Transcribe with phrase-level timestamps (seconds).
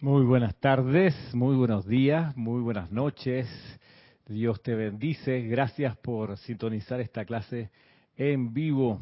[0.00, 3.48] Muy buenas tardes, muy buenos días, muy buenas noches.
[4.28, 5.40] Dios te bendice.
[5.48, 7.72] Gracias por sintonizar esta clase
[8.16, 9.00] en vivo.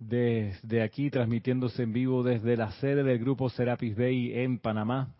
[0.00, 5.14] Desde aquí, transmitiéndose en vivo desde la sede del grupo Serapis Bay en Panamá.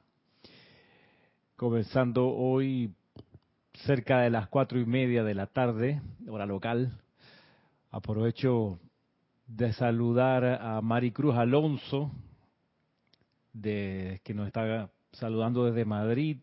[1.55, 2.93] Comenzando hoy
[3.75, 6.99] cerca de las cuatro y media de la tarde, hora local.
[7.93, 8.81] Aprovecho
[9.47, 12.11] de saludar a Maricruz Alonso,
[13.53, 16.39] de, que nos está saludando desde Madrid.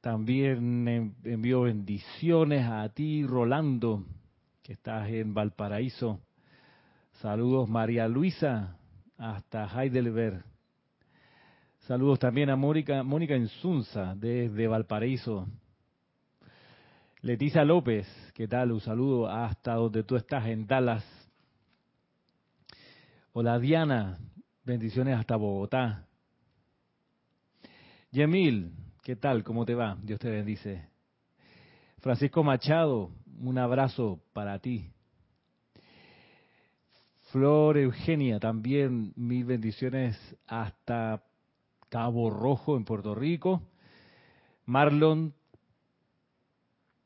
[0.00, 4.04] También envío bendiciones a ti, Rolando,
[4.62, 6.20] que estás en Valparaíso.
[7.20, 8.78] Saludos, María Luisa,
[9.18, 10.42] hasta Heidelberg.
[11.80, 15.46] Saludos también a Mónica, Mónica Insunza, desde Valparaíso.
[17.22, 18.72] Leticia López, ¿qué tal?
[18.72, 21.04] Un saludo hasta donde tú estás, en Dallas.
[23.32, 24.18] Hola Diana,
[24.70, 26.06] bendiciones hasta Bogotá.
[28.12, 29.42] Yemil, ¿qué tal?
[29.42, 29.98] ¿Cómo te va?
[30.00, 30.88] Dios te bendice.
[31.98, 34.88] Francisco Machado, un abrazo para ti.
[37.32, 41.24] Flor Eugenia, también mil bendiciones hasta
[41.88, 43.62] Cabo Rojo en Puerto Rico.
[44.66, 45.34] Marlon,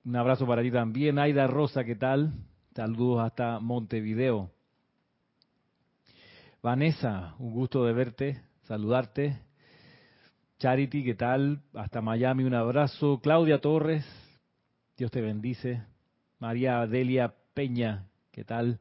[0.04, 1.18] un abrazo para ti también.
[1.18, 2.34] Aida Rosa, ¿qué tal?
[2.74, 4.53] Saludos hasta Montevideo.
[6.64, 9.38] Vanessa, un gusto de verte, saludarte.
[10.58, 11.60] Charity, ¿qué tal?
[11.74, 13.20] Hasta Miami, un abrazo.
[13.20, 14.02] Claudia Torres,
[14.96, 15.84] Dios te bendice.
[16.38, 18.80] María Delia Peña, ¿qué tal?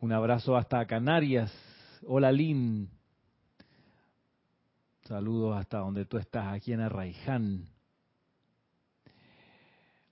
[0.00, 1.52] Un abrazo hasta Canarias.
[2.06, 2.88] Hola Lynn.
[5.02, 7.66] Saludos hasta donde tú estás, aquí en Arraiján.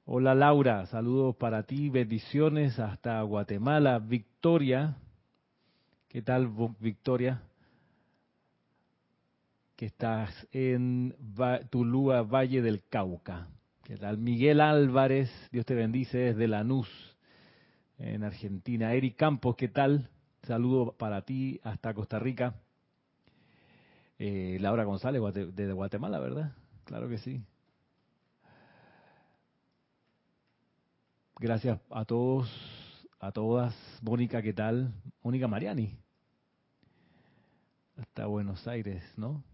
[0.04, 3.98] Hola Laura, saludos para ti, bendiciones hasta Guatemala.
[4.00, 4.98] Victoria,
[6.10, 7.40] ¿qué tal Victoria?
[9.76, 11.14] Que estás en
[11.70, 13.48] Tulúa, Valle del Cauca.
[13.84, 14.18] ¿Qué tal?
[14.18, 16.88] Miguel Álvarez, Dios te bendice desde Lanús,
[17.98, 18.92] en Argentina.
[18.92, 20.10] Eric Campos, ¿qué tal?
[20.42, 22.54] Saludos para ti hasta Costa Rica.
[24.18, 25.22] Eh, Laura González,
[25.54, 26.52] de Guatemala, ¿verdad?
[26.84, 27.40] Claro que sí.
[31.38, 32.50] Gracias a todos,
[33.20, 33.74] a todas.
[34.00, 34.94] Mónica, ¿qué tal?
[35.22, 35.94] Mónica Mariani.
[37.98, 39.44] Hasta Buenos Aires, ¿no?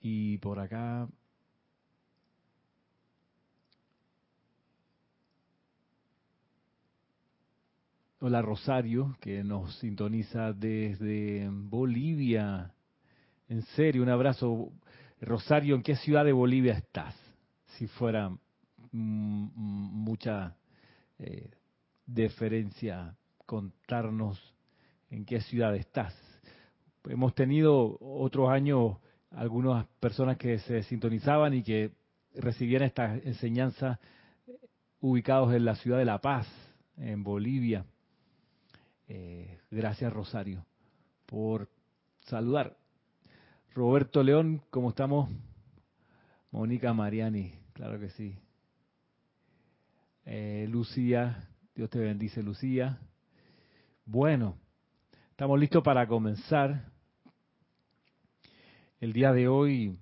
[0.00, 1.08] Y por acá.
[8.18, 12.74] Hola Rosario, que nos sintoniza desde Bolivia.
[13.48, 14.72] En serio, un abrazo.
[15.20, 17.14] Rosario, ¿en qué ciudad de Bolivia estás?
[17.78, 18.36] Si fuera
[18.92, 20.56] mucha
[21.20, 21.50] eh,
[22.06, 23.14] deferencia
[23.46, 24.40] contarnos
[25.10, 26.14] en qué ciudad estás.
[27.04, 28.96] Hemos tenido otros años
[29.30, 31.92] algunas personas que se sintonizaban y que
[32.34, 34.00] recibían esta enseñanza
[35.00, 36.46] ubicados en la ciudad de La Paz,
[36.96, 37.84] en Bolivia.
[39.08, 40.64] Eh, gracias Rosario
[41.26, 41.68] por
[42.20, 42.76] saludar.
[43.74, 45.30] Roberto León, ¿cómo estamos?
[46.50, 48.36] Mónica Mariani, claro que sí.
[50.24, 52.98] Eh, Lucía, Dios te bendice, Lucía.
[54.04, 54.58] Bueno,
[55.30, 56.84] estamos listos para comenzar.
[59.00, 59.96] El día de hoy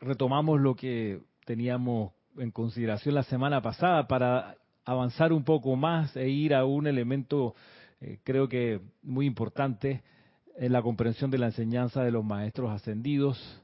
[0.00, 6.28] retomamos lo que teníamos en consideración la semana pasada para avanzar un poco más e
[6.28, 7.54] ir a un elemento,
[8.00, 10.02] eh, creo que muy importante,
[10.56, 13.63] en la comprensión de la enseñanza de los maestros ascendidos,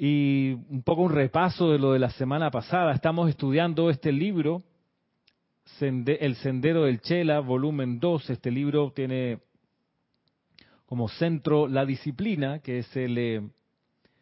[0.00, 2.92] y un poco un repaso de lo de la semana pasada.
[2.92, 4.62] Estamos estudiando este libro,
[5.80, 8.30] El Sendero del Chela, volumen 2.
[8.30, 9.40] Este libro tiene
[10.86, 13.50] como centro la disciplina que se le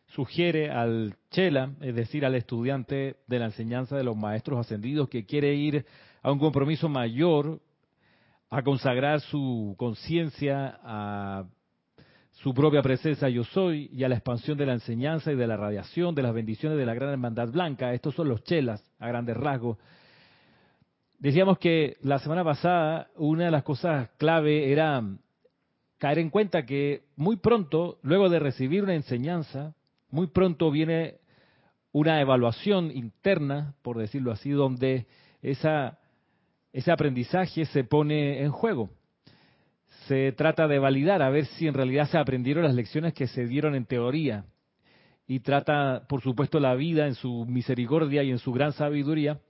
[0.06, 5.26] sugiere al Chela, es decir, al estudiante de la enseñanza de los maestros ascendidos que
[5.26, 5.84] quiere ir
[6.22, 7.60] a un compromiso mayor,
[8.48, 11.44] a consagrar su conciencia, a
[12.36, 15.56] su propia presencia yo soy y a la expansión de la enseñanza y de la
[15.56, 17.94] radiación de las bendiciones de la gran hermandad blanca.
[17.94, 19.78] Estos son los chelas a grandes rasgos.
[21.18, 25.02] Decíamos que la semana pasada una de las cosas clave era
[25.96, 29.74] caer en cuenta que muy pronto, luego de recibir una enseñanza,
[30.10, 31.14] muy pronto viene
[31.92, 35.06] una evaluación interna, por decirlo así, donde
[35.40, 35.98] esa,
[36.74, 38.90] ese aprendizaje se pone en juego
[40.06, 43.46] se trata de validar, a ver si en realidad se aprendieron las lecciones que se
[43.46, 44.44] dieron en teoría.
[45.26, 49.40] Y trata, por supuesto, la vida en su misericordia y en su gran sabiduría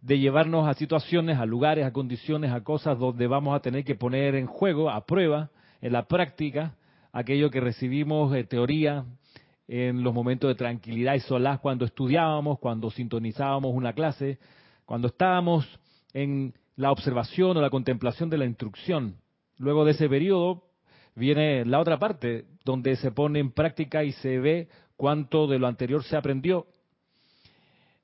[0.00, 3.94] de llevarnos a situaciones, a lugares, a condiciones, a cosas donde vamos a tener que
[3.94, 5.50] poner en juego, a prueba,
[5.80, 6.74] en la práctica,
[7.12, 9.04] aquello que recibimos de teoría
[9.66, 14.38] en los momentos de tranquilidad y solaz cuando estudiábamos, cuando sintonizábamos una clase,
[14.84, 15.66] cuando estábamos
[16.12, 19.16] en la observación o la contemplación de la instrucción.
[19.58, 20.64] Luego de ese periodo
[21.14, 25.66] viene la otra parte, donde se pone en práctica y se ve cuánto de lo
[25.66, 26.66] anterior se aprendió.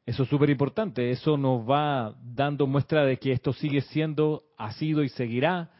[0.06, 4.72] Eso es súper importante, eso nos va dando muestra de que esto sigue siendo, ha
[4.72, 5.70] sido y seguirá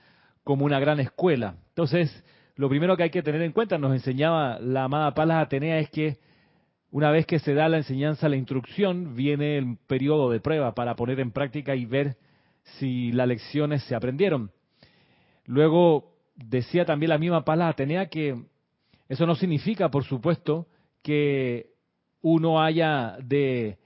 [0.45, 1.57] como una gran escuela.
[1.69, 2.25] Entonces,
[2.57, 5.91] lo primero que hay que tener en cuenta, nos enseñaba la amada Palas Atenea, es
[5.91, 6.19] que
[6.91, 10.95] una vez que se da la enseñanza, la instrucción, viene el periodo de prueba para
[10.95, 12.17] poner en práctica y ver
[12.79, 14.53] si las lecciones se aprendieron.
[15.47, 18.37] Luego decía también la misma Palas Atenea que
[19.09, 20.67] eso no significa, por supuesto,
[21.03, 21.71] que
[22.23, 23.79] uno haya de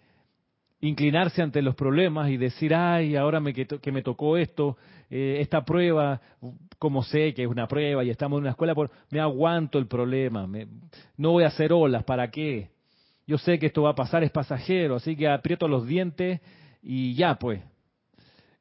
[0.81, 4.76] inclinarse ante los problemas y decir, ay, ahora me, que, me tocó esto,
[5.10, 6.20] eh, esta prueba,
[6.78, 9.88] como sé que es una prueba y estamos en una escuela, por, me aguanto el
[9.88, 10.49] problema,
[11.16, 12.70] no voy a hacer olas, ¿para qué?
[13.26, 16.40] Yo sé que esto va a pasar, es pasajero, así que aprieto los dientes
[16.82, 17.61] y ya pues.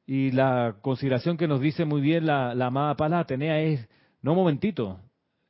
[0.07, 3.87] Y la consideración que nos dice muy bien la, la amada Pala Atenea es,
[4.21, 5.01] no momentito,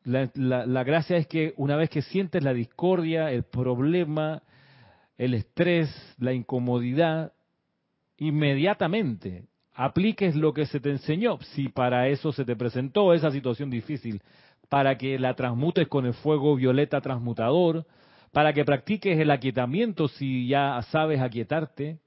[0.03, 4.41] la, la gracia es que una vez que sientes la discordia, el problema,
[5.17, 7.33] el estrés, la incomodidad,
[8.17, 13.69] inmediatamente apliques lo que se te enseñó, si para eso se te presentó esa situación
[13.69, 14.23] difícil,
[14.69, 17.85] para que la transmutes con el fuego violeta transmutador,
[18.31, 21.99] para que practiques el aquietamiento si ya sabes aquietarte,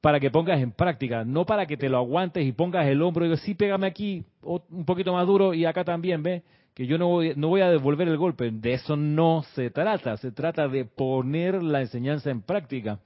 [0.00, 3.24] para que pongas en práctica, no para que te lo aguantes y pongas el hombro
[3.24, 6.42] y digas, sí, pégame aquí un poquito más duro y acá también, ¿ves?
[6.78, 8.52] que yo no voy, no voy a devolver el golpe.
[8.52, 13.00] De eso no se trata, se trata de poner la enseñanza en práctica.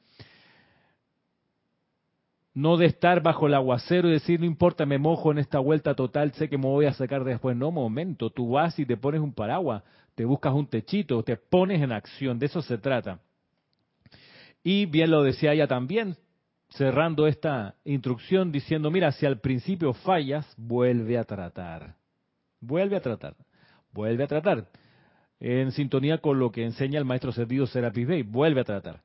[2.52, 5.94] No de estar bajo el aguacero y decir, no importa, me mojo en esta vuelta
[5.94, 7.56] total, sé que me voy a sacar después.
[7.56, 9.82] No, momento, tú vas y te pones un paraguas,
[10.14, 13.20] te buscas un techito, te pones en acción, de eso se trata.
[14.62, 16.18] Y bien lo decía ella también,
[16.76, 21.96] cerrando esta instrucción diciendo, mira, si al principio fallas, vuelve a tratar.
[22.60, 23.34] Vuelve a tratar
[23.92, 24.68] vuelve a tratar.
[25.40, 29.02] En sintonía con lo que enseña el maestro servido Serapis Bey, vuelve a tratar.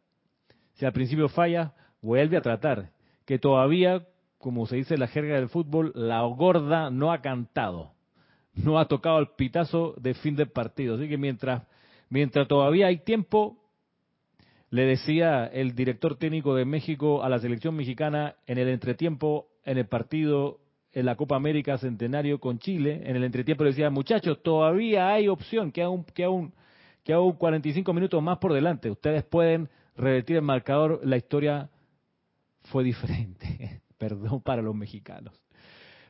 [0.74, 2.92] Si al principio falla, vuelve a tratar.
[3.26, 7.94] Que todavía, como se dice en la jerga del fútbol, la gorda no ha cantado,
[8.54, 10.96] no ha tocado el pitazo de fin del partido.
[10.96, 11.64] Así que mientras,
[12.10, 13.58] mientras todavía hay tiempo,
[14.70, 19.78] le decía el director técnico de México a la selección mexicana en el entretiempo, en
[19.78, 20.60] el partido
[20.92, 25.28] en la Copa América Centenario con Chile, en el entretiempo le decía, muchachos, todavía hay
[25.28, 26.54] opción, que aún, que aún,
[27.04, 28.90] que aún 45 minutos más por delante.
[28.90, 31.70] Ustedes pueden revertir el marcador, la historia
[32.64, 33.82] fue diferente.
[33.98, 35.40] Perdón para los mexicanos.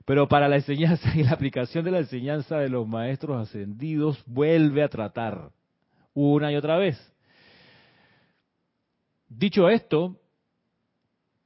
[0.06, 4.84] Pero para la enseñanza y la aplicación de la enseñanza de los maestros ascendidos, vuelve
[4.84, 5.50] a tratar
[6.14, 6.98] una y otra vez.
[9.30, 10.20] Dicho esto,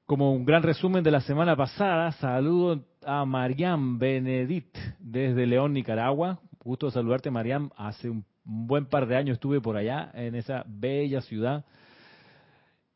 [0.05, 6.39] como un gran resumen de la semana pasada, saludo a Mariam Benedict desde León, Nicaragua.
[6.63, 7.71] Gusto saludarte, Mariam.
[7.75, 11.65] Hace un buen par de años estuve por allá, en esa bella ciudad.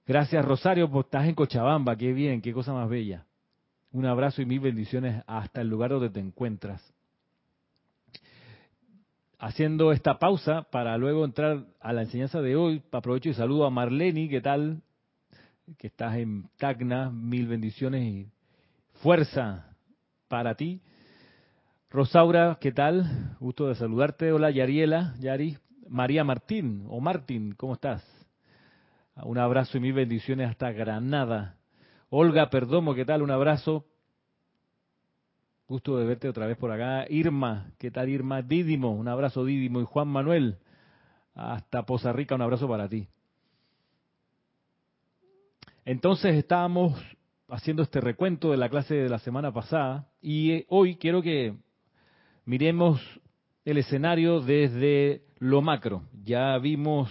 [0.06, 1.96] Gracias, Rosario, por estás en Cochabamba.
[1.96, 3.26] Qué bien, qué cosa más bella.
[3.92, 6.95] Un abrazo y mil bendiciones hasta el lugar donde te encuentras.
[9.46, 13.70] Haciendo esta pausa para luego entrar a la enseñanza de hoy, aprovecho y saludo a
[13.70, 14.82] Marleni, ¿qué tal?
[15.78, 18.28] que estás en Tacna, mil bendiciones y
[19.04, 19.78] fuerza
[20.30, 20.82] para ti.
[21.92, 23.36] Rosaura, ¿qué tal?
[23.40, 24.32] Gusto de saludarte.
[24.32, 25.60] Hola, Yariela, Yari.
[25.90, 28.04] María Martín, o Martín, ¿cómo estás?
[29.16, 31.60] Un abrazo y mil bendiciones hasta Granada.
[32.10, 33.22] Olga Perdomo, ¿qué tal?
[33.22, 33.86] Un abrazo.
[35.68, 37.08] Gusto de verte otra vez por acá.
[37.10, 38.44] Irma, ¿qué tal Irma?
[38.44, 39.82] Dídimo, un abrazo Dídimo.
[39.82, 40.58] Y Juan Manuel,
[41.34, 43.08] hasta Poza Rica, un abrazo para ti.
[45.84, 46.94] Entonces estábamos
[47.48, 51.56] haciendo este recuento de la clase de la semana pasada y eh, hoy quiero que
[52.46, 53.02] miremos
[53.64, 56.04] el escenario desde lo macro.
[56.24, 57.10] Ya vimos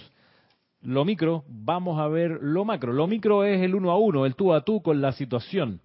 [0.80, 2.92] lo micro, vamos a ver lo macro.
[2.92, 5.80] Lo micro es el uno a uno, el tú a tú con la situación.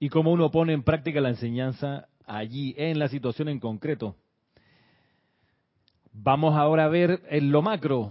[0.00, 4.16] Y cómo uno pone en práctica la enseñanza allí, en la situación en concreto.
[6.12, 8.10] Vamos ahora a ver en lo macro,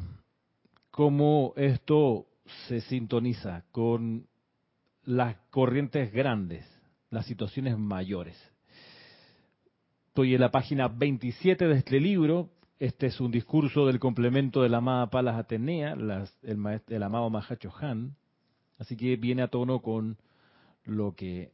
[0.92, 2.26] cómo esto
[2.68, 4.28] se sintoniza con
[5.04, 6.66] las corrientes grandes,
[7.10, 8.36] las situaciones mayores.
[10.08, 12.50] Estoy en la página 27 de este libro.
[12.80, 17.72] Este es un discurso del complemento de la amada Palas Atenea, el, el, amado Mahacho
[17.80, 18.16] Han.
[18.80, 20.18] Así que viene a tono con
[20.86, 21.52] lo que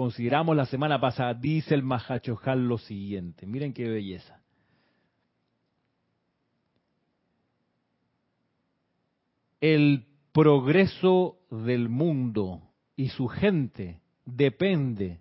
[0.00, 1.34] consideramos la semana pasada.
[1.34, 3.44] Dice el Mahachojal lo siguiente.
[3.44, 4.40] Miren qué belleza.
[9.60, 12.62] El progreso del mundo
[12.96, 15.20] y su gente depende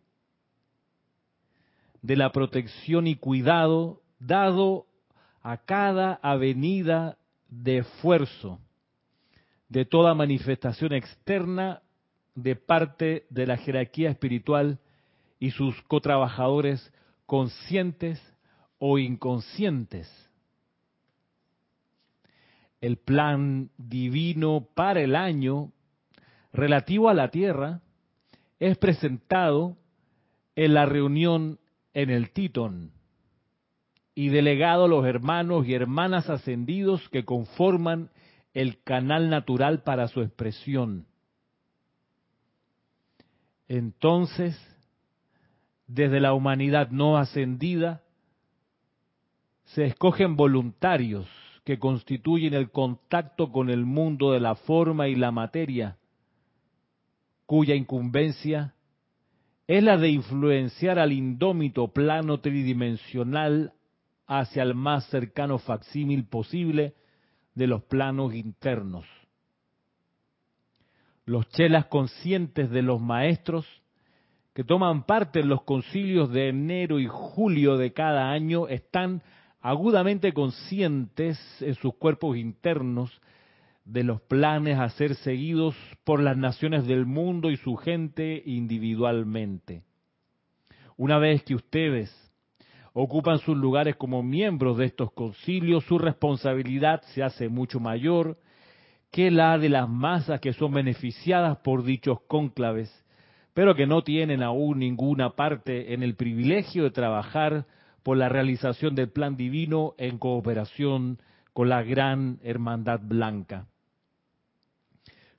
[2.02, 4.86] de la protección y cuidado dado
[5.42, 7.18] a cada avenida
[7.50, 8.62] de esfuerzo
[9.68, 11.82] de toda manifestación externa
[12.44, 14.80] de parte de la jerarquía espiritual
[15.40, 16.94] y sus cotrabajadores
[17.26, 18.22] conscientes
[18.78, 20.10] o inconscientes.
[22.82, 25.72] El plan divino para el año
[26.54, 27.82] relativo a la Tierra
[28.60, 29.78] es presentado
[30.56, 31.60] en la reunión
[31.94, 32.92] en el Titón
[34.16, 38.10] y delegado a los hermanos y hermanas ascendidos que conforman
[38.54, 41.06] el canal natural para su expresión.
[43.70, 44.60] Entonces,
[45.88, 48.02] desde la humanidad no ascendida,
[49.64, 51.28] se escogen voluntarios
[51.64, 55.98] que constituyen el contacto con el mundo de la forma y la materia,
[57.46, 58.74] cuya incumbencia
[59.68, 63.74] es la de influenciar al indómito plano tridimensional
[64.26, 66.96] hacia el más cercano facsímil posible
[67.54, 69.06] de los planos internos.
[71.30, 73.64] Los chelas conscientes de los maestros
[74.56, 79.22] que toman parte en los concilios de enero y julio de cada año están
[79.62, 83.22] agudamente conscientes en sus cuerpos internos
[83.86, 89.84] de los planes a ser seguidos por las naciones del mundo y su gente individualmente.
[90.98, 92.12] Una vez que ustedes
[92.92, 98.40] ocupan sus lugares como miembros de estos concilios, su responsabilidad se hace mucho mayor
[99.12, 102.94] que la de las masas que son beneficiadas por dichos cónclaves,
[103.54, 107.66] pero que no tienen aún ninguna parte en el privilegio de trabajar
[108.04, 111.20] por la realización del plan divino en cooperación
[111.54, 113.68] con la gran hermandad blanca.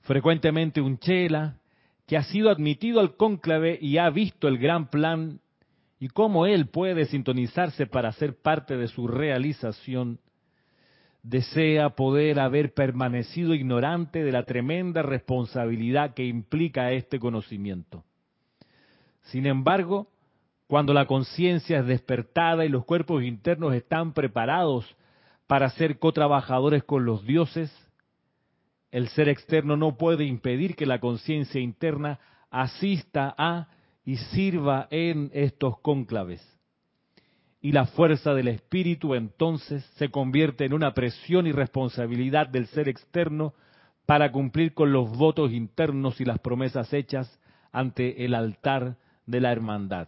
[0.01, 1.57] Frecuentemente un chela
[2.07, 5.39] que ha sido admitido al cónclave y ha visto el gran plan
[5.99, 10.19] y cómo él puede sintonizarse para ser parte de su realización,
[11.23, 18.03] desea poder haber permanecido ignorante de la tremenda responsabilidad que implica este conocimiento.
[19.23, 20.07] Sin embargo,
[20.67, 24.85] cuando la conciencia es despertada y los cuerpos internos están preparados
[25.45, 27.71] para ser cotrabajadores con los dioses,
[28.89, 33.67] el ser externo no puede impedir que la conciencia interna asista a
[34.03, 36.41] y sirva en estos cónclaves.
[37.61, 42.89] Y la fuerza del espíritu entonces se convierte en una presión y responsabilidad del ser
[42.89, 43.53] externo
[44.05, 47.39] para cumplir con los votos internos y las promesas hechas
[47.71, 50.07] ante el altar de la hermandad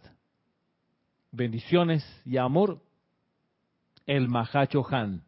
[1.34, 2.80] bendiciones y amor,
[4.06, 5.24] el Mahacho Han.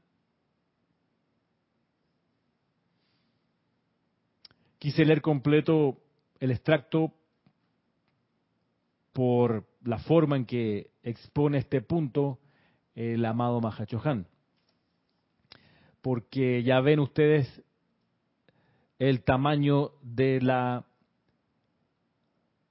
[4.79, 5.99] Quise leer completo
[6.39, 7.13] el extracto
[9.13, 12.41] por la forma en que expone este punto
[12.95, 14.27] el amado Mahacho Han.
[16.03, 17.63] Porque ya ven ustedes
[18.99, 20.85] el tamaño de la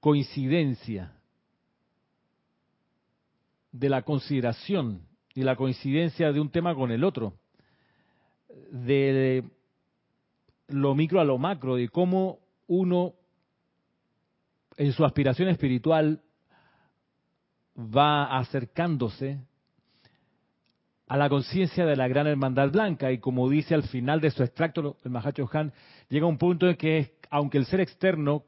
[0.00, 1.12] coincidencia
[3.72, 7.34] de la consideración y la coincidencia de un tema con el otro,
[8.70, 9.44] de
[10.68, 13.14] lo micro a lo macro, de cómo uno
[14.76, 16.22] en su aspiración espiritual
[17.76, 19.40] va acercándose
[21.08, 23.12] a la conciencia de la gran hermandad blanca.
[23.12, 25.72] Y como dice al final de su extracto el Mahacho Han,
[26.08, 28.44] llega un punto en que aunque el ser externo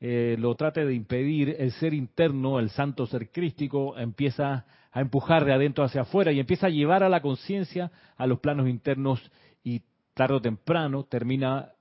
[0.00, 5.44] eh, lo trate de impedir, el ser interno, el santo ser crístico, empieza a empujar
[5.44, 9.30] de adentro hacia afuera y empieza a llevar a la conciencia a los planos internos
[9.64, 9.82] y
[10.14, 11.72] tarde o temprano termina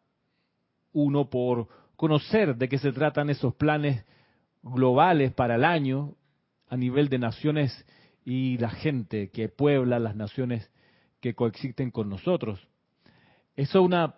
[0.93, 4.05] uno por conocer de qué se tratan esos planes
[4.63, 6.15] globales para el año
[6.67, 7.85] a nivel de naciones
[8.23, 10.69] y la gente que puebla las naciones
[11.21, 12.67] que coexisten con nosotros.
[13.55, 14.15] Eso es una,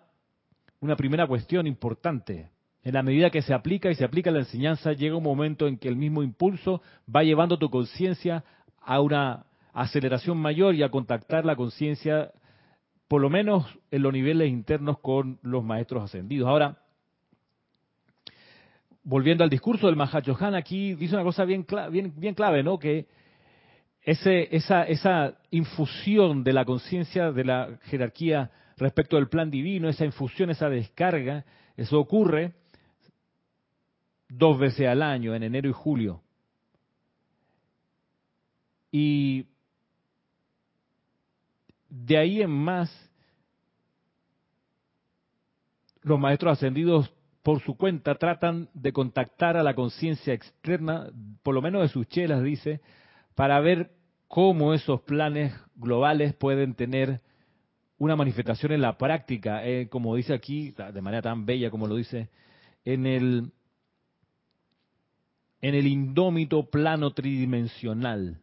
[0.80, 2.50] una primera cuestión importante.
[2.82, 5.78] En la medida que se aplica y se aplica la enseñanza, llega un momento en
[5.78, 6.80] que el mismo impulso
[7.14, 8.44] va llevando tu conciencia
[8.80, 12.32] a una aceleración mayor y a contactar la conciencia,
[13.06, 16.48] por lo menos en los niveles internos, con los maestros ascendidos.
[16.48, 16.78] Ahora,
[19.08, 22.78] volviendo al discurso del Mahachohan, aquí dice una cosa bien, bien, bien clave, ¿no?
[22.78, 23.06] Que
[24.02, 30.50] esa, esa infusión de la conciencia de la jerarquía respecto del plan divino, esa infusión,
[30.50, 32.52] esa descarga, eso ocurre
[34.28, 36.20] dos veces al año, en enero y julio.
[38.92, 39.46] Y
[41.88, 43.10] de ahí en más,
[46.02, 47.10] los maestros ascendidos
[47.48, 51.10] por su cuenta tratan de contactar a la conciencia externa,
[51.42, 52.82] por lo menos de sus chelas, dice,
[53.34, 53.92] para ver
[54.26, 57.22] cómo esos planes globales pueden tener
[57.96, 61.96] una manifestación en la práctica, eh, como dice aquí, de manera tan bella como lo
[61.96, 62.28] dice,
[62.84, 63.50] en el,
[65.62, 68.42] en el indómito plano tridimensional.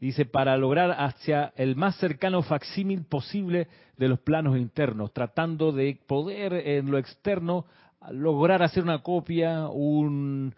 [0.00, 5.98] Dice, para lograr hacia el más cercano facsímil posible de los planos internos, tratando de
[6.06, 7.66] poder en lo externo
[8.12, 10.54] lograr hacer una copia, un,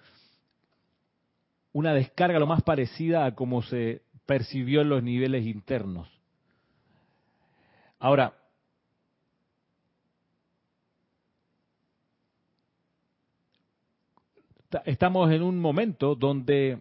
[1.72, 6.08] una descarga lo más parecida a como se percibió en los niveles internos.
[7.98, 8.34] Ahora,
[14.84, 16.80] estamos en un momento donde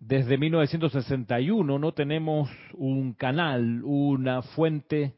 [0.00, 5.14] desde 1961 no tenemos un canal, una fuente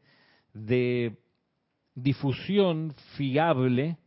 [0.53, 1.15] de
[1.95, 3.97] difusión fiable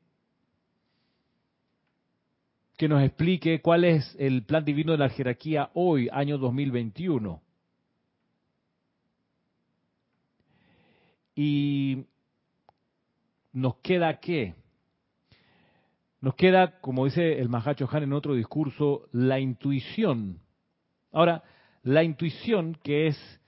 [2.76, 7.40] que nos explique cuál es el plan divino de la jerarquía hoy, año 2021.
[11.34, 12.04] Y
[13.54, 14.54] nos queda qué?
[16.20, 20.40] Nos queda, como dice el Mahacho Han en otro discurso, la intuición
[21.16, 21.42] Ahora,
[21.82, 23.40] la intuición, que es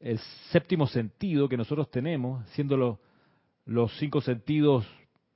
[0.00, 0.18] el
[0.50, 2.98] séptimo sentido que nosotros tenemos, siendo
[3.66, 4.88] los cinco sentidos,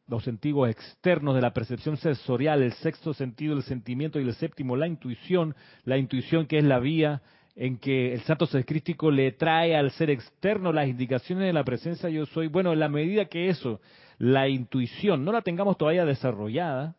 [0.08, 4.74] los sentidos externos de la percepción sensorial, el sexto sentido, el sentimiento y el séptimo,
[4.74, 5.54] la intuición,
[5.84, 7.20] la intuición que es la vía
[7.56, 11.62] en que el santo ser crístico le trae al ser externo las indicaciones de la
[11.62, 12.46] presencia yo soy.
[12.46, 13.82] Bueno, en la medida que eso,
[14.16, 16.96] la intuición, no la tengamos todavía desarrollada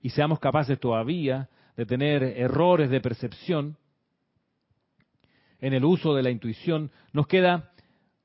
[0.00, 3.76] y seamos capaces todavía de tener errores de percepción
[5.60, 7.72] en el uso de la intuición, nos queda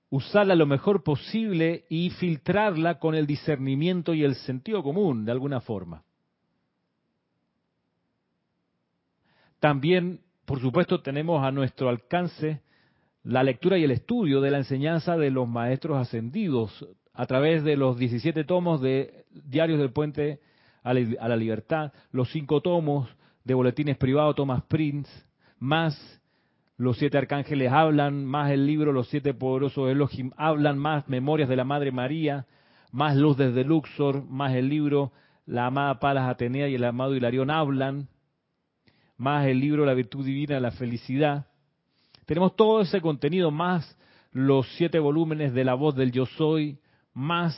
[0.10, 5.62] usarla lo mejor posible y filtrarla con el discernimiento y el sentido común, de alguna
[5.62, 6.04] forma.
[9.60, 12.62] También, por supuesto, tenemos a nuestro alcance
[13.24, 17.78] la lectura y el estudio de la enseñanza de los maestros ascendidos a través de
[17.78, 20.40] los 17 tomos de Diarios del Puente
[20.84, 23.08] a la Libertad, los cinco tomos
[23.44, 25.10] de boletines privados Thomas Prince,
[25.60, 26.22] más
[26.78, 31.56] los siete arcángeles hablan, más el libro Los siete poderosos Elohim hablan, más Memorias de
[31.56, 32.48] la Madre María,
[32.92, 35.12] más Luz desde Luxor, más el libro
[35.46, 38.08] La amada Palas Atenea y el amado Hilarión hablan,
[39.16, 41.46] más el libro La virtud divina, la felicidad.
[42.26, 43.98] Tenemos todo ese contenido, más
[44.32, 46.80] los siete volúmenes de la voz del yo soy,
[47.14, 47.56] más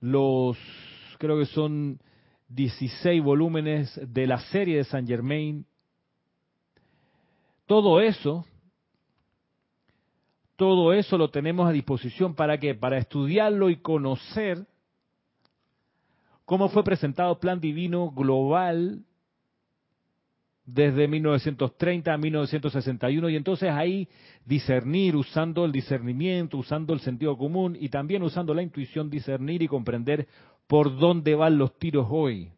[0.00, 0.56] los,
[1.18, 1.98] creo que son
[2.54, 5.64] 16 volúmenes de la serie de Saint Germain.
[7.66, 8.44] Todo eso,
[10.56, 14.66] todo eso lo tenemos a disposición para que Para estudiarlo y conocer
[16.44, 19.02] cómo fue presentado el plan divino global
[20.64, 24.08] desde 1930 a 1961 y entonces ahí
[24.44, 29.68] discernir usando el discernimiento, usando el sentido común y también usando la intuición, discernir y
[29.68, 30.28] comprender
[30.66, 32.52] por dónde van los tiros hoy,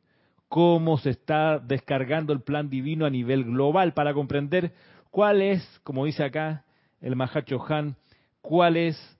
[0.49, 4.73] cómo se está descargando el plan divino a nivel global para comprender
[5.11, 6.65] cuál es, como dice acá
[7.01, 7.97] el Mahacho Han,
[8.41, 9.19] cuál es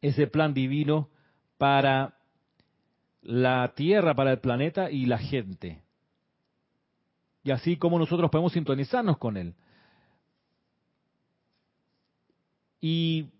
[0.00, 1.08] ese plan divino
[1.58, 2.14] para
[3.22, 5.82] la Tierra, para el planeta y la gente.
[7.42, 9.54] Y así como nosotros podemos sintonizarnos con él.
[12.80, 13.30] Y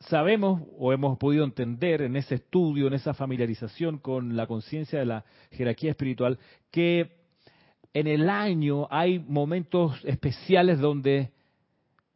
[0.00, 5.06] sabemos o hemos podido entender en ese estudio, en esa familiarización con la conciencia de
[5.06, 6.38] la jerarquía espiritual,
[6.70, 7.18] que
[7.94, 11.32] en el año hay momentos especiales donde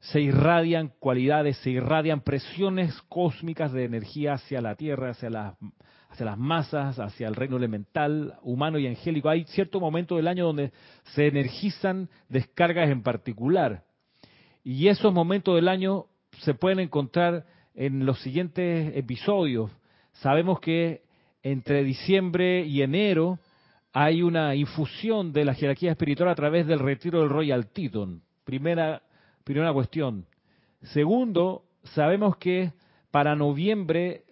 [0.00, 5.54] se irradian cualidades, se irradian presiones cósmicas de energía hacia la Tierra, hacia las,
[6.08, 9.28] hacia las masas, hacia el reino elemental, humano y angélico.
[9.28, 10.72] Hay cierto momento del año donde
[11.14, 13.84] se energizan descargas en particular.
[14.64, 16.06] Y esos momentos del año
[16.40, 19.70] se pueden encontrar en los siguientes episodios.
[20.12, 21.02] Sabemos que
[21.42, 23.38] entre diciembre y enero
[23.92, 28.22] hay una infusión de la jerarquía espiritual a través del retiro del Royal Teton.
[28.44, 29.02] Primera,
[29.44, 30.26] primera cuestión.
[30.82, 32.72] Segundo, sabemos que
[33.10, 34.24] para noviembre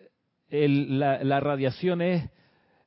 [0.50, 2.31] la, radiación es,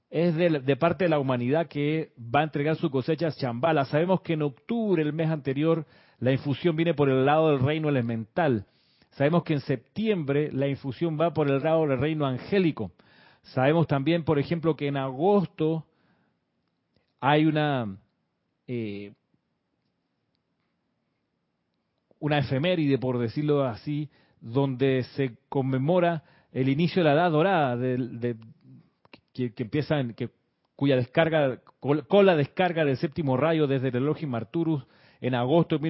[0.09, 3.85] de, de, parte de la humanidad que va a entregar su cosecha Chambala.
[3.85, 5.85] Sabemos que en octubre, el mes anterior,
[6.19, 8.65] la infusión viene por el lado del reino elemental.
[9.15, 12.91] Sabemos que en septiembre la infusión va por el lado del reino angélico.
[13.43, 15.85] Sabemos también, por ejemplo, que en agosto
[17.19, 17.97] hay una
[18.67, 19.13] eh,
[22.19, 26.23] una efeméride, por decirlo así, donde se conmemora
[26.53, 28.37] el inicio de la edad dorada, de,
[29.33, 30.29] que, empieza en, que,
[30.77, 34.85] cuya descarga, con la descarga del séptimo rayo desde el Elohim Arturus
[35.19, 35.81] en agosto de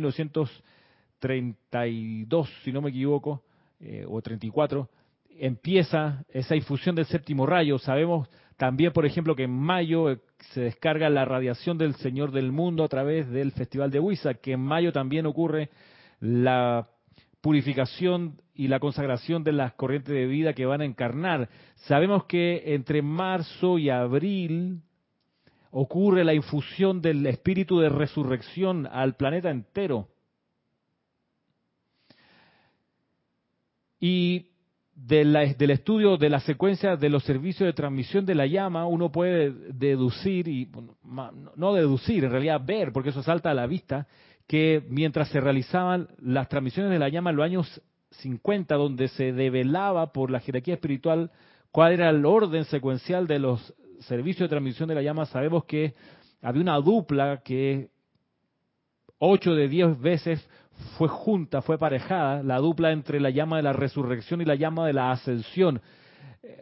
[1.24, 3.44] 1932, si no me equivoco,
[3.80, 4.90] eh, o 34,
[5.40, 7.80] empieza esa infusión del séptimo rayo.
[7.80, 10.20] Sabemos también, por ejemplo, que en mayo eh,
[10.52, 14.54] se descarga la radiación del Señor del Mundo a través del Festival de Huiza, que
[14.54, 15.70] en mayo también ocurre
[16.20, 16.88] la
[17.42, 21.50] purificación y la consagración de las corrientes de vida que van a encarnar.
[21.88, 24.82] Sabemos que entre marzo y abril
[25.72, 30.08] ocurre la infusión del espíritu de resurrección al planeta entero.
[34.06, 34.48] Y
[34.94, 39.54] del estudio de la secuencia de los servicios de transmisión de la llama, uno puede
[39.72, 40.70] deducir, y
[41.56, 44.06] no deducir, en realidad ver, porque eso salta a la vista,
[44.46, 49.32] que mientras se realizaban las transmisiones de la llama en los años 50, donde se
[49.32, 51.32] develaba por la jerarquía espiritual
[51.72, 55.94] cuál era el orden secuencial de los servicios de transmisión de la llama, sabemos que
[56.42, 57.88] había una dupla que
[59.18, 60.46] ocho de diez veces
[60.98, 64.88] fue junta, fue parejada, la dupla entre la llama de la resurrección y la llama
[64.88, 65.82] de la ascensión.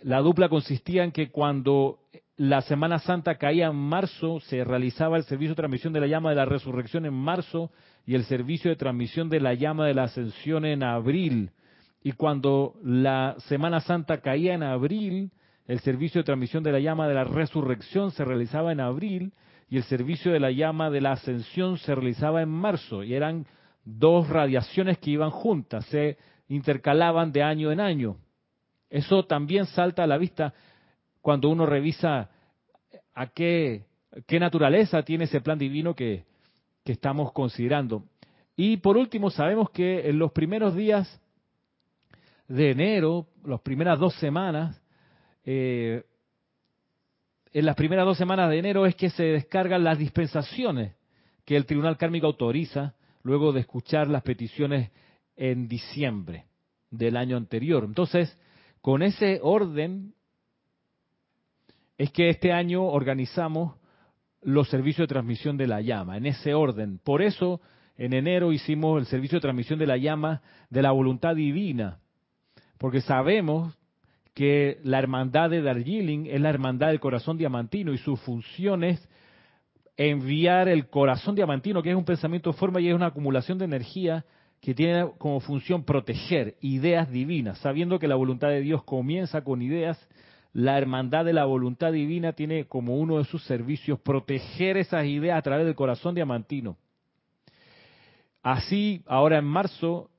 [0.03, 1.99] La dupla consistía en que cuando
[2.37, 6.29] la Semana Santa caía en marzo, se realizaba el servicio de transmisión de la llama
[6.29, 7.71] de la resurrección en marzo
[8.05, 11.51] y el servicio de transmisión de la llama de la ascensión en abril.
[12.03, 15.31] Y cuando la Semana Santa caía en abril,
[15.67, 19.33] el servicio de transmisión de la llama de la resurrección se realizaba en abril
[19.69, 23.03] y el servicio de la llama de la ascensión se realizaba en marzo.
[23.03, 23.45] Y eran
[23.83, 26.17] dos radiaciones que iban juntas, se
[26.47, 28.17] intercalaban de año en año.
[28.89, 30.53] Eso también salta a la vista
[31.21, 32.29] cuando uno revisa
[33.13, 33.85] a qué,
[34.27, 36.25] qué naturaleza tiene ese plan divino que,
[36.83, 38.03] estamos considerando.
[38.57, 41.21] Y por último, sabemos que en los primeros días
[42.49, 44.83] de enero, las primeras dos semanas,
[45.45, 46.03] eh,
[47.53, 50.93] en las primeras dos semanas de enero es que se descargan las dispensaciones
[51.45, 54.91] que el Tribunal Kármico autoriza luego de escuchar las peticiones
[55.35, 56.45] en diciembre
[56.89, 57.83] del año anterior.
[57.83, 58.37] Entonces,
[58.81, 60.13] con ese orden
[61.97, 63.75] es que este año organizamos
[64.41, 66.99] los servicios de transmisión de la llama, en ese orden.
[67.03, 67.61] Por eso,
[67.95, 71.99] en enero hicimos el servicio de transmisión de la llama de la voluntad divina,
[72.77, 73.77] porque sabemos
[74.33, 79.07] que la hermandad de Darjeeling es la hermandad del corazón diamantino y su función es
[79.97, 84.25] enviar el corazón diamantino, que es un pensamiento forma y es una acumulación de energía
[84.61, 89.61] que tiene como función proteger ideas divinas, sabiendo que la voluntad de Dios comienza con
[89.61, 89.97] ideas
[90.53, 95.37] la hermandad de la voluntad divina tiene como uno de sus servicios proteger esas ideas
[95.37, 96.77] a través del corazón diamantino.
[98.43, 100.09] Así, ahora en marzo,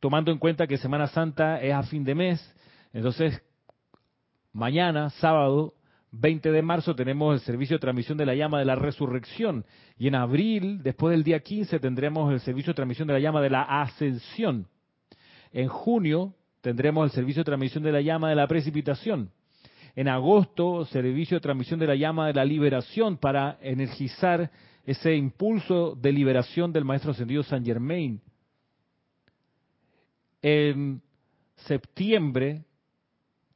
[0.00, 2.54] tomando en cuenta que Semana Santa es a fin de mes,
[2.92, 3.42] entonces
[4.52, 5.74] mañana, sábado
[6.18, 9.64] 20 de marzo, tenemos el servicio de transmisión de la llama de la resurrección.
[9.98, 13.40] Y en abril, después del día 15, tendremos el servicio de transmisión de la llama
[13.42, 14.66] de la ascensión.
[15.52, 19.30] En junio, tendremos el servicio de transmisión de la llama de la precipitación.
[19.94, 24.50] En agosto, servicio de transmisión de la llama de la liberación para energizar
[24.84, 28.20] ese impulso de liberación del Maestro Ascendido San Germain.
[30.42, 31.00] En
[31.56, 32.65] septiembre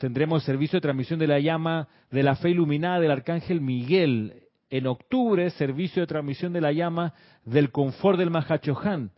[0.00, 4.44] tendremos el servicio de transmisión de la llama de la fe iluminada del Arcángel Miguel.
[4.70, 7.12] En octubre, servicio de transmisión de la llama
[7.44, 9.10] del confort del Mahachohan.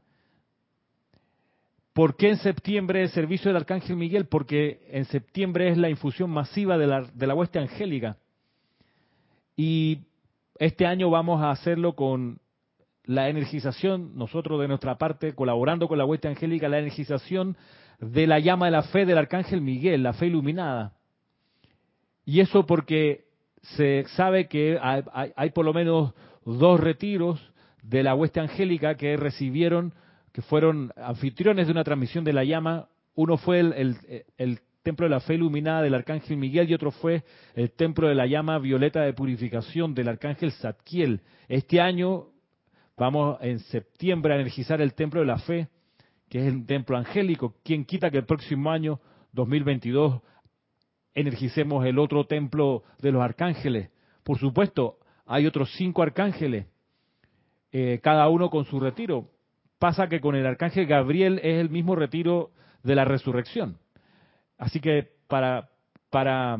[1.92, 4.26] ¿Por qué en septiembre el servicio del Arcángel Miguel?
[4.26, 8.16] Porque en septiembre es la infusión masiva de la, de la hueste angélica.
[9.56, 10.00] Y
[10.58, 12.40] este año vamos a hacerlo con
[13.04, 17.56] la energización, nosotros de nuestra parte, colaborando con la hueste angélica, la energización
[18.02, 20.92] de la llama de la fe del Arcángel Miguel, la fe iluminada.
[22.24, 23.26] Y eso porque
[23.62, 26.12] se sabe que hay, por lo menos
[26.44, 27.40] dos retiros
[27.82, 29.94] de la hueste angélica que recibieron
[30.32, 32.88] que fueron anfitriones de una transmisión de la llama.
[33.14, 37.22] Uno fue el, templo de la fe iluminada del arcángel Miguel y otro fue
[37.54, 41.20] el templo de la llama violeta de purificación del arcángel Zadkiel.
[41.48, 42.30] Este año
[42.96, 45.68] vamos en septiembre a energizar el templo de la fe,
[46.32, 47.56] que es el templo angélico.
[47.62, 49.00] ¿Quién quita que el próximo año,
[49.32, 50.22] 2022,
[51.12, 53.90] energicemos el otro templo de los arcángeles?
[54.22, 56.64] Por supuesto, hay otros cinco arcángeles,
[57.70, 59.28] eh, cada uno con su retiro
[59.78, 63.76] pasa que con el arcángel Gabriel es el mismo retiro de la resurrección.
[64.56, 65.68] Así que para,
[66.08, 66.58] para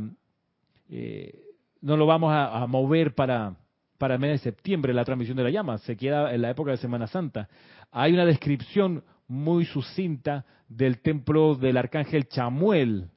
[0.90, 1.44] eh,
[1.80, 3.56] no lo vamos a, mover para,
[3.96, 6.72] para el mes de septiembre la transmisión de la llama, se queda en la época
[6.72, 7.48] de Semana Santa.
[7.90, 13.10] Hay una descripción muy sucinta del templo del arcángel Chamuel,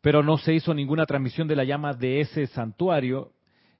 [0.00, 3.32] pero no se hizo ninguna transmisión de la llama de ese santuario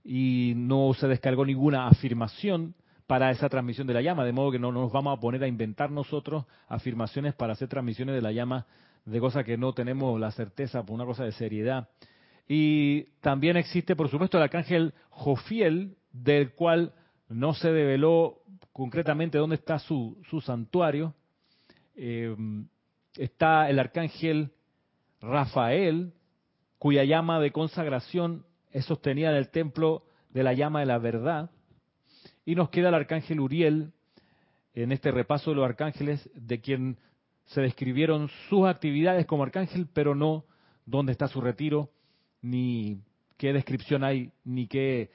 [0.04, 2.74] y no se descargó ninguna afirmación
[3.06, 5.48] para esa transmisión de la llama, de modo que no nos vamos a poner a
[5.48, 8.66] inventar nosotros afirmaciones para hacer transmisiones de la llama
[9.06, 11.88] de cosas que no tenemos la certeza por una cosa de seriedad.
[12.46, 16.92] Y también existe, por supuesto, el arcángel Jofiel, del cual
[17.28, 21.14] no se develó concretamente dónde está su, santuario.
[21.94, 22.34] Eh,
[23.16, 24.52] está el arcángel
[25.20, 26.12] Rafael,
[26.78, 31.50] cuya llama de consagración es sostenida en el templo de la llama de la verdad.
[32.44, 33.92] Y nos queda el arcángel Uriel,
[34.74, 36.98] en este repaso de los arcángeles, de quien
[37.46, 40.44] se describieron sus actividades como arcángel, pero no
[40.86, 41.90] dónde está su retiro,
[42.42, 43.00] ni
[43.36, 45.10] qué descripción hay, ni qué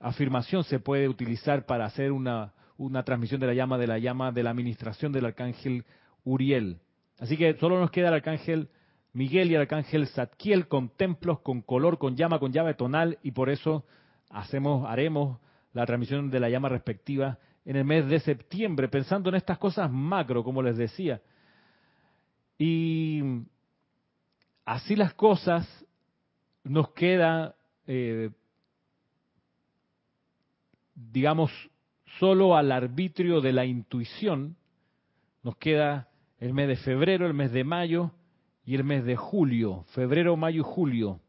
[0.00, 4.32] afirmación se puede utilizar para hacer una, una transmisión de la llama, de la llama
[4.32, 5.84] de la administración del arcángel
[6.24, 6.78] Uriel.
[7.18, 8.68] Así que solo nos queda el arcángel
[9.12, 13.32] Miguel y el arcángel Zadkiel con templos, con color, con llama, con llave tonal, y
[13.32, 13.84] por eso
[14.30, 15.38] hacemos, haremos
[15.72, 19.90] la transmisión de la llama respectiva en el mes de septiembre, pensando en estas cosas
[19.90, 21.20] macro, como les decía.
[22.58, 23.22] Y
[24.64, 25.66] así las cosas,
[26.64, 27.54] nos queda,
[27.86, 28.30] eh,
[31.12, 31.52] digamos,
[32.18, 34.56] solo al arbitrio de la intuición,
[35.42, 36.08] nos queda
[36.38, 38.12] el mes de febrero, el mes de mayo
[38.64, 41.20] y el mes de julio, febrero, mayo y julio.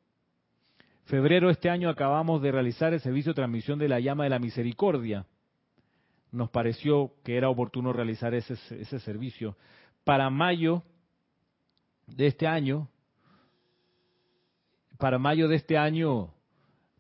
[1.05, 4.39] Febrero este año acabamos de realizar el servicio de transmisión de la llama de la
[4.39, 5.25] misericordia.
[6.32, 9.58] Nos pareció que era oportuno realizar ese, ese servicio.
[10.03, 10.84] Para mayo
[12.08, 12.88] de este año,
[14.97, 16.32] para mayo de este año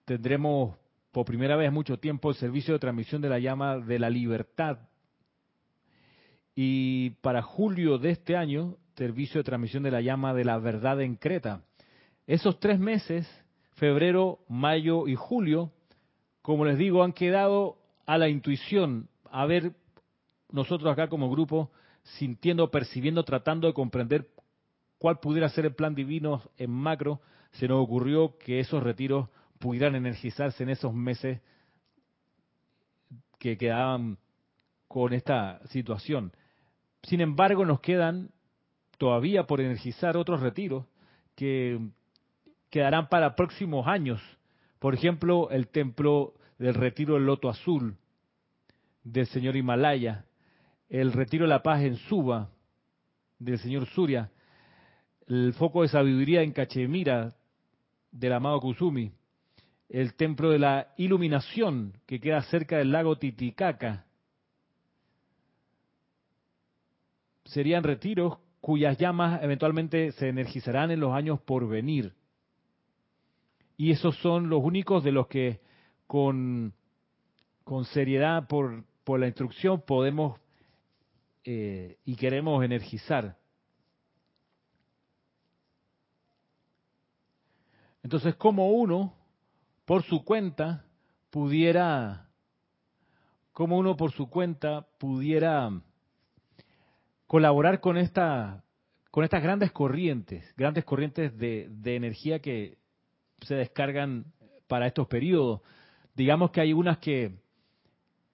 [0.05, 0.78] tendremos
[1.11, 4.79] por primera vez mucho tiempo el servicio de transmisión de la llama de la libertad.
[6.55, 11.01] Y para julio de este año, servicio de transmisión de la llama de la verdad
[11.01, 11.63] en Creta.
[12.27, 13.27] Esos tres meses
[13.79, 15.71] febrero, mayo y julio,
[16.41, 19.71] como les digo, han quedado a la intuición, a ver
[20.51, 21.71] nosotros acá como grupo,
[22.03, 24.27] sintiendo, percibiendo, tratando de comprender
[24.97, 29.95] cuál pudiera ser el plan divino en macro, se nos ocurrió que esos retiros pudieran
[29.95, 31.41] energizarse en esos meses
[33.37, 34.17] que quedaban
[34.87, 36.33] con esta situación.
[37.03, 38.31] Sin embargo, nos quedan
[38.97, 40.85] todavía por energizar otros retiros
[41.35, 41.79] que
[42.69, 44.21] quedarán para próximos años.
[44.79, 47.95] Por ejemplo, el templo del retiro del Loto Azul
[49.03, 50.25] del señor Himalaya,
[50.89, 52.49] el retiro de la paz en Suba
[53.39, 54.31] del señor Surya,
[55.27, 57.35] el foco de sabiduría en Cachemira
[58.11, 59.11] del amado Kusumi,
[59.89, 64.05] el templo de la iluminación que queda cerca del lago Titicaca.
[67.45, 72.13] Serían retiros cuyas llamas eventualmente se energizarán en los años por venir
[73.79, 75.61] y esos son los únicos de los que
[76.05, 76.73] con,
[77.63, 80.37] con seriedad por, por la instrucción podemos
[81.45, 83.37] eh, y queremos energizar.
[88.03, 89.15] Entonces, como uno,
[89.89, 90.85] por su cuenta,
[91.31, 92.29] pudiera,
[93.51, 95.81] como uno por su cuenta pudiera
[97.25, 98.63] colaborar con esta,
[99.09, 102.77] con estas grandes corrientes, grandes corrientes de, de energía que
[103.41, 104.25] se descargan
[104.67, 105.61] para estos periodos.
[106.13, 107.39] Digamos que hay unas que,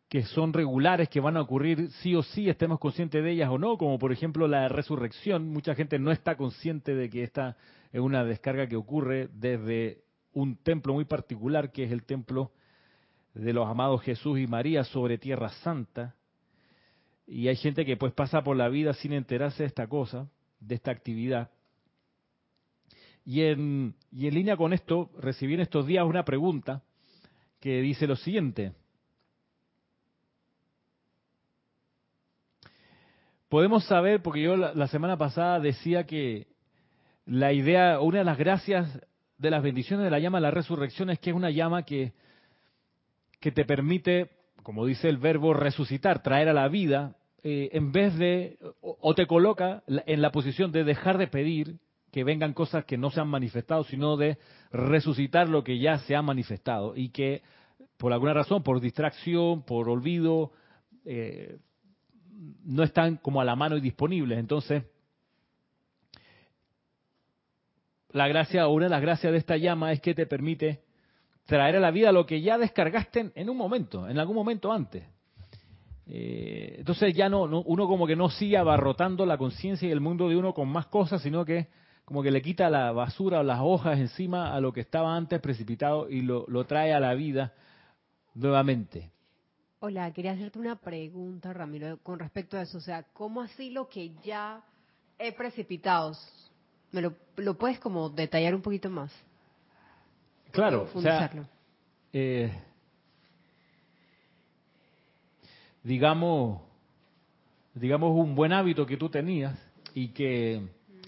[0.10, 3.58] que son regulares, que van a ocurrir sí o sí, estemos conscientes de ellas o
[3.58, 5.48] no, como por ejemplo la resurrección.
[5.48, 7.56] Mucha gente no está consciente de que esta
[7.94, 10.04] es una descarga que ocurre desde
[10.36, 12.52] un templo muy particular, que es el templo
[13.34, 16.14] de los amados Jesús y María sobre Tierra Santa.
[17.26, 20.76] Y hay gente que pues pasa por la vida sin enterarse de esta cosa, de
[20.76, 21.50] esta actividad.
[23.24, 26.84] Y en, y en línea con esto, recibí en estos días una pregunta
[27.60, 28.74] que dice lo siguiente.
[33.48, 36.48] Podemos saber, porque yo la, semana pasada decía que
[37.26, 39.00] la idea, una de las gracias
[39.38, 42.14] de las bendiciones de la llama de la resurrección es que es una llama que,
[43.40, 44.32] que te permite,
[44.64, 49.28] como dice el verbo, resucitar, traer a la vida, eh, en vez de, o, te
[49.28, 51.78] coloca en la posición de dejar de pedir
[52.12, 54.38] que vengan cosas que no se han manifestado, sino de
[54.72, 57.44] resucitar lo que ya se ha manifestado y que
[57.98, 60.52] por alguna razón, por distracción, por olvido,
[61.06, 61.58] eh,
[62.64, 64.40] no están como a la mano y disponibles.
[64.40, 64.84] Entonces,
[68.16, 70.80] la gracia, una de las gracias de esta llama es que te permite
[71.46, 75.04] traer a la vida lo que ya descargaste en, un momento, en algún momento antes.
[76.08, 80.30] Eh, entonces ya no, uno como que no sigue abarrotando la conciencia y el mundo
[80.30, 81.68] de uno con más cosas, sino que
[82.06, 85.42] como que le quita la basura o las hojas encima a lo que estaba antes
[85.42, 87.54] precipitado y lo, lo trae a la vida
[88.34, 89.12] nuevamente.
[89.80, 92.78] Hola, quería hacerte una pregunta, Ramiro, con respecto a eso.
[92.78, 94.64] O sea, ¿cómo así lo que ya
[95.20, 96.14] he precipitado
[96.96, 99.12] ¿Me lo, puedes como detallar un poquito más?
[100.52, 101.30] Claro, o sea,
[102.14, 102.50] eh,
[105.84, 106.62] digamos,
[107.74, 109.60] digamos un buen hábito que tú tenías
[109.94, 110.62] y que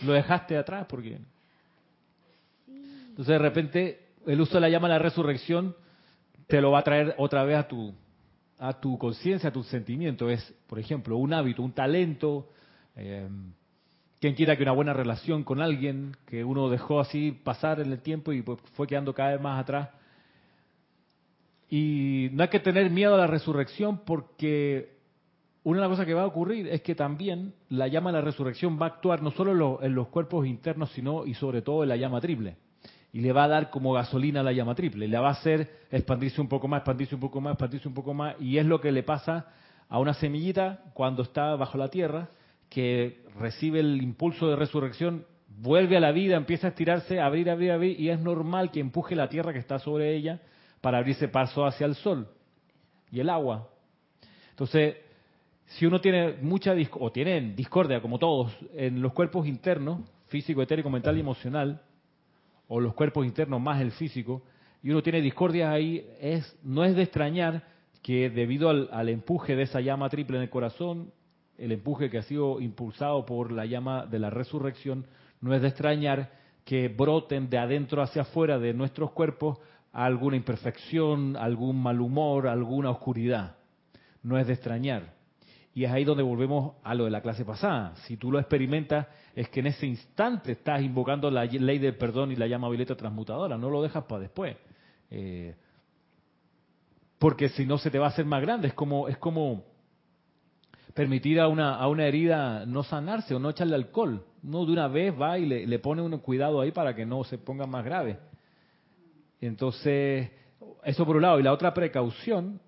[0.03, 1.19] lo dejaste atrás porque
[2.67, 5.73] entonces de repente el uso de la llama de la resurrección
[6.47, 7.93] te lo va a traer otra vez a tu
[8.59, 10.29] a tu conciencia, a tu sentimiento.
[10.29, 12.49] Es, por ejemplo, un hábito, un talento,
[12.97, 13.29] eh,
[14.19, 18.01] quien quiera que una buena relación con alguien que uno dejó así pasar en el
[18.01, 19.89] tiempo y pues fue quedando cada vez más atrás.
[21.69, 24.97] Y no hay que tener miedo a la resurrección porque
[25.63, 28.23] una de las cosas que va a ocurrir es que también la llama de la
[28.23, 31.89] resurrección va a actuar no solo en los, cuerpos internos, sino y sobre todo en
[31.89, 32.55] la llama triple.
[33.13, 35.07] Y le va a dar como gasolina a la llama triple.
[35.07, 38.13] Le va a hacer expandirse un poco más, expandirse un poco más, expandirse un poco
[38.13, 38.35] más.
[38.39, 39.47] Y es lo que le pasa
[39.89, 42.29] a una semillita cuando está bajo la tierra
[42.69, 45.25] que recibe el impulso de resurrección,
[45.57, 49.15] vuelve a la vida, empieza a estirarse, abrir, abrir, abrir, y es normal que empuje
[49.15, 50.41] la tierra que está sobre ella
[50.81, 52.27] para abrirse paso hacia el sol
[53.11, 53.69] y el agua.
[54.51, 54.97] Entonces,
[55.65, 60.89] si uno tiene mucha o tiene discordia, como todos, en los cuerpos internos, físico, etérico,
[60.89, 61.81] mental y emocional,
[62.67, 64.43] o los cuerpos internos más el físico,
[64.83, 67.63] y uno tiene discordias ahí, es, no es de extrañar
[68.01, 71.11] que debido al, al empuje de esa llama triple en el corazón,
[71.57, 75.05] el empuje que ha sido impulsado por la llama de la resurrección,
[75.41, 76.31] no es de extrañar
[76.65, 79.59] que broten de adentro hacia afuera de nuestros cuerpos
[79.93, 83.55] alguna imperfección, algún mal humor, alguna oscuridad.
[84.21, 85.15] No es de extrañar.
[85.73, 87.95] Y es ahí donde volvemos a lo de la clase pasada.
[88.05, 92.31] Si tú lo experimentas, es que en ese instante estás invocando la ley del perdón
[92.31, 93.57] y la llama violeta transmutadora.
[93.57, 94.57] No lo dejas para después.
[95.09, 95.55] Eh,
[97.19, 98.67] porque si no se te va a hacer más grande.
[98.67, 99.63] Es como, es como
[100.97, 104.25] permitir a una, a una herida no sanarse o no echarle alcohol.
[104.41, 107.37] Uno de una vez va y le, pone un cuidado ahí para que no se
[107.37, 108.17] ponga más grave.
[109.39, 110.31] Entonces,
[110.83, 111.39] eso por un lado.
[111.39, 112.59] Y la otra precaución,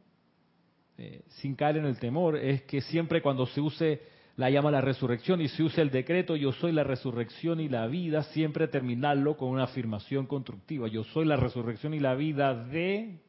[1.00, 4.04] eh, sin caer en el temor, es que siempre cuando se use
[4.36, 7.88] la llama la resurrección y se use el decreto yo soy la resurrección y la
[7.88, 10.88] vida, siempre terminarlo con una afirmación constructiva.
[10.88, 13.22] Yo soy la resurrección y la vida de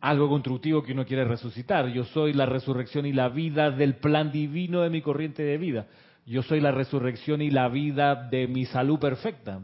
[0.00, 1.88] algo constructivo que uno quiere resucitar.
[1.88, 5.86] Yo soy la resurrección y la vida del plan divino de mi corriente de vida.
[6.26, 9.60] Yo soy la resurrección y la vida de mi salud perfecta.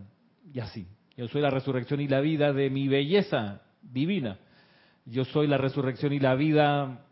[0.53, 0.87] Y así.
[1.16, 4.38] Yo soy la resurrección y la vida de mi belleza divina.
[5.05, 7.05] Yo soy la resurrección y la vida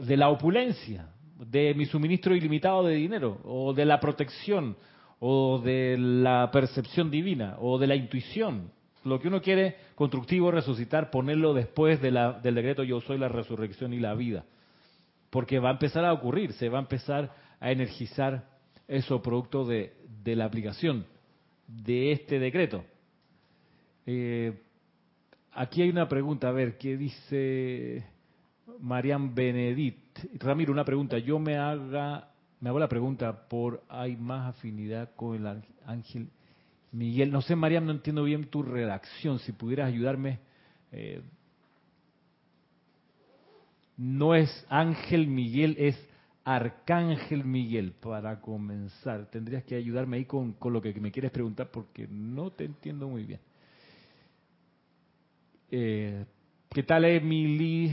[0.00, 4.76] de la opulencia, de mi suministro ilimitado de dinero, o de la protección,
[5.18, 8.70] o de la percepción divina, o de la intuición,
[9.04, 14.00] lo que uno quiere constructivo resucitar, ponerlo después del decreto yo soy la resurrección y
[14.00, 14.44] la vida.
[15.30, 18.48] Porque va a empezar a ocurrir, se va a empezar a energizar
[18.88, 21.06] eso producto de, la aplicación
[21.66, 22.84] de este decreto.
[24.06, 24.58] Eh,
[25.52, 28.04] aquí hay una pregunta, a ver, ¿qué dice
[28.80, 29.98] Marian Benedit?
[30.34, 31.18] Ramiro, una pregunta.
[31.18, 32.28] Yo me haga,
[32.60, 36.28] me hago la pregunta por hay más afinidad con el ángel
[36.94, 39.40] Miguel, no sé, María, no entiendo bien tu redacción.
[39.40, 40.38] Si pudieras ayudarme.
[40.92, 41.22] Eh,
[43.96, 45.96] no es Ángel Miguel, es
[46.44, 49.26] Arcángel Miguel, para comenzar.
[49.26, 53.24] Tendrías que ayudarme ahí con, lo que me quieres preguntar porque no te entiendo muy
[53.24, 53.40] bien.
[55.72, 56.24] Eh,
[56.70, 57.92] ¿Qué tal, Emily?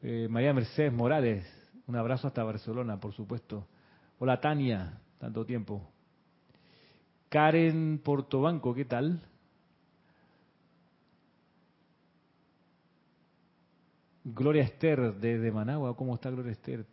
[0.00, 1.44] Eh, María Mercedes Morales,
[1.88, 3.66] un abrazo hasta Barcelona, por supuesto.
[4.20, 5.93] Hola, Tania, tanto tiempo.
[7.34, 9.20] Karen Portobanco, ¿qué tal?
[14.22, 16.86] Gloria Esther desde Managua, ¿cómo está Gloria Esther?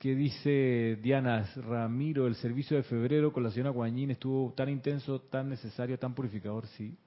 [0.00, 2.26] ¿Qué dice Diana Ramiro?
[2.26, 6.66] El servicio de febrero con la señora Guañín estuvo tan intenso, tan necesario, tan purificador,
[6.66, 6.98] sí.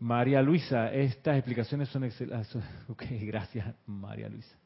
[0.00, 2.52] María Luisa, estas explicaciones son excelentes.
[2.88, 4.56] Ok, gracias, María Luisa.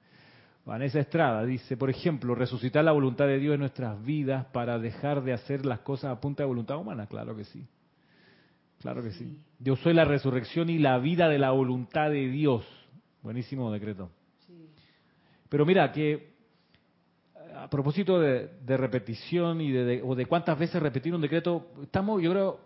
[0.71, 5.25] Vanessa Estrada dice, por ejemplo, resucitar la voluntad de Dios en nuestras vidas para dejar
[5.25, 7.09] de hacer las cosas a punta de voluntad humana.
[7.09, 7.67] Claro que sí.
[8.79, 9.37] Claro que sí.
[9.59, 12.65] Yo soy la resurrección y la vida de la voluntad de Dios.
[13.21, 14.13] Buenísimo decreto.
[15.49, 16.35] Pero mira, que
[17.57, 22.31] a propósito de, repetición y de, o de cuántas veces repetir un decreto, estamos, yo
[22.31, 22.61] creo,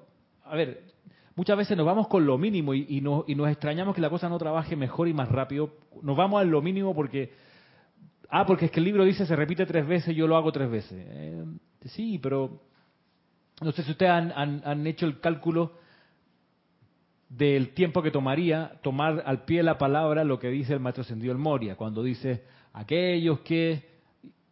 [0.45, 0.83] a ver,
[1.37, 4.29] muchas veces nos vamos con lo mínimo y, nos, y nos extrañamos que la cosa
[4.29, 5.71] no trabaje mejor y más rápido.
[6.03, 7.33] Nos vamos a lo mínimo porque,
[8.41, 10.71] ah, porque es que el libro dice se repite tres veces, yo lo hago tres
[10.71, 11.05] veces.
[11.09, 11.45] Eh,
[11.87, 12.61] sí, pero
[13.61, 15.73] no sé si ustedes han, han hecho el cálculo
[17.29, 21.05] del tiempo que tomaría tomar al pie de la palabra lo que dice el maestro
[21.05, 23.95] Sendido el Moria, cuando dice, aquellos que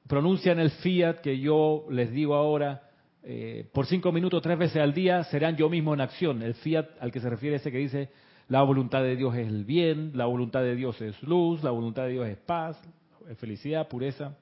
[0.06, 2.88] pronuncian el fiat que yo les digo ahora,
[3.22, 6.42] eh, por cinco minutos, tres veces al día, serán yo mismo en acción.
[6.42, 8.10] El fiat al que se refiere ese que dice,
[8.48, 12.04] la voluntad de Dios es el bien, la voluntad de Dios es luz, la voluntad
[12.04, 12.80] de Dios es paz,
[13.28, 14.36] es felicidad, pureza.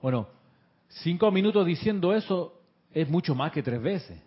[0.00, 0.28] Bueno,
[0.88, 2.60] cinco minutos diciendo eso
[2.92, 4.20] es mucho más que tres veces.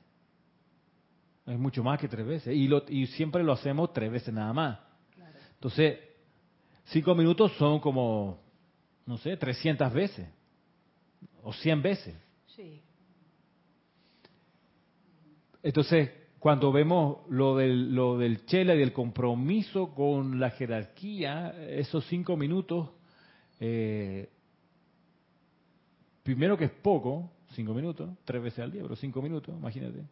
[1.45, 2.55] Es mucho más que tres veces.
[2.55, 4.79] Y, lo, y siempre lo hacemos tres veces nada más.
[5.55, 5.99] Entonces,
[6.85, 8.39] cinco minutos son como,
[9.05, 10.27] no sé, 300 veces.
[11.43, 12.15] O 100 veces.
[12.47, 12.81] Sí.
[15.63, 22.05] Entonces, cuando vemos lo del, lo del chela y del compromiso con la jerarquía, esos
[22.07, 22.89] cinco minutos,
[23.61, 24.27] eh,
[26.23, 30.03] primero que es poco, cinco minutos, tres veces al día, pero cinco minutos, imagínate.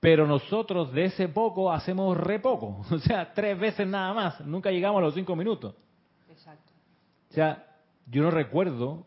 [0.00, 4.70] Pero nosotros de ese poco hacemos re poco, o sea, tres veces nada más, nunca
[4.70, 5.74] llegamos a los cinco minutos.
[6.28, 6.72] Exacto.
[7.30, 7.66] O sea,
[8.06, 9.06] yo no recuerdo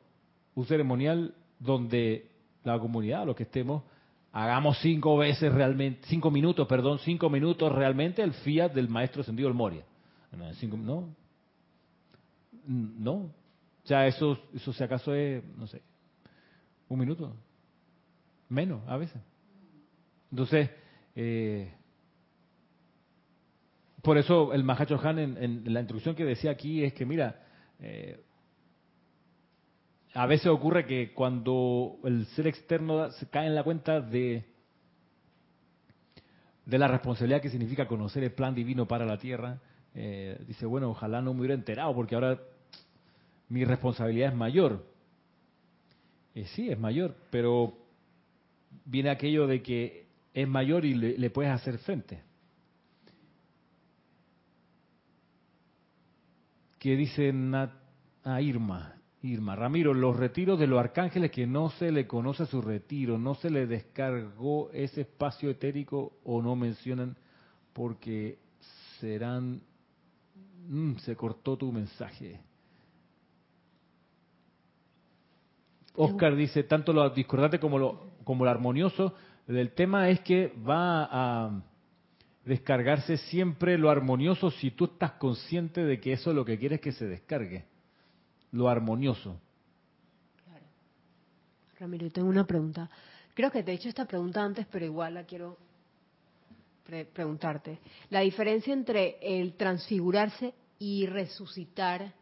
[0.56, 2.32] un ceremonial donde
[2.64, 3.84] la comunidad, los que estemos,
[4.32, 9.48] hagamos cinco veces realmente, cinco minutos, perdón, cinco minutos realmente el fiat del maestro sentido
[9.48, 9.84] el Moria.
[10.76, 11.10] No,
[12.66, 13.30] no.
[13.88, 15.82] O sea, eso, eso si acaso es, no sé,
[16.90, 17.34] un minuto.
[18.50, 19.22] Menos, a veces.
[20.30, 20.70] Entonces,
[21.16, 21.72] eh,
[24.02, 27.42] por eso el Mahacho Han en, la instrucción que decía aquí es que, mira,
[27.80, 28.20] eh,
[30.14, 34.44] a veces ocurre que cuando el ser externo se cae en la cuenta de,
[36.66, 39.62] de la responsabilidad que significa conocer el plan divino para la tierra,
[39.96, 42.38] eh, dice, bueno, ojalá no me hubiera enterado porque ahora
[43.50, 44.86] mi responsabilidad es mayor.
[46.56, 47.74] sí, es mayor, pero
[48.86, 52.22] viene aquello de que es mayor y le, puedes hacer frente.
[56.80, 57.34] ¿Qué dice
[58.24, 58.94] a Irma?
[59.24, 63.34] Irma, Ramiro, los retiros de los arcángeles que no se le conoce su retiro, no
[63.34, 67.18] se le descargó ese espacio etérico o no mencionan
[67.74, 68.38] porque
[69.00, 69.62] serán...
[70.68, 72.42] Mm, se cortó tu mensaje.
[75.98, 79.14] Oscar dice, tanto lo discordante como lo, como lo armonioso
[79.48, 81.64] el tema es que va a
[82.44, 86.82] descargarse siempre lo armonioso si tú estás consciente de que eso es lo que quieres
[86.82, 87.66] que se descargue.
[88.52, 89.40] Lo armonioso.
[90.46, 90.66] Claro.
[91.80, 92.90] Ramiro, tengo una pregunta.
[93.34, 95.58] Creo que te he hecho esta pregunta antes, pero igual la quiero
[97.14, 97.80] preguntarte.
[98.10, 102.14] La diferencia entre el transfigurarse y resucitar,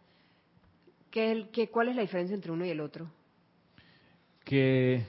[1.09, 3.09] ¿qué, qué, ¿cuál es la diferencia entre uno y el otro?
[4.45, 5.05] Que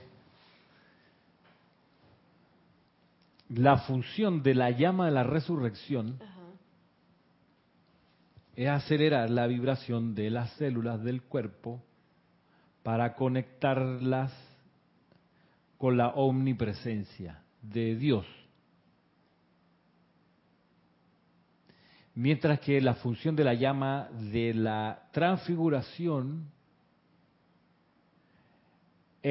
[3.49, 6.19] la función de la llama de la resurrección
[8.55, 11.83] es acelerar la vibración de las células del cuerpo
[12.83, 14.33] para conectarlas
[15.77, 18.25] con la omnipresencia de Dios.
[22.15, 26.51] Mientras que la función de la llama de la transfiguración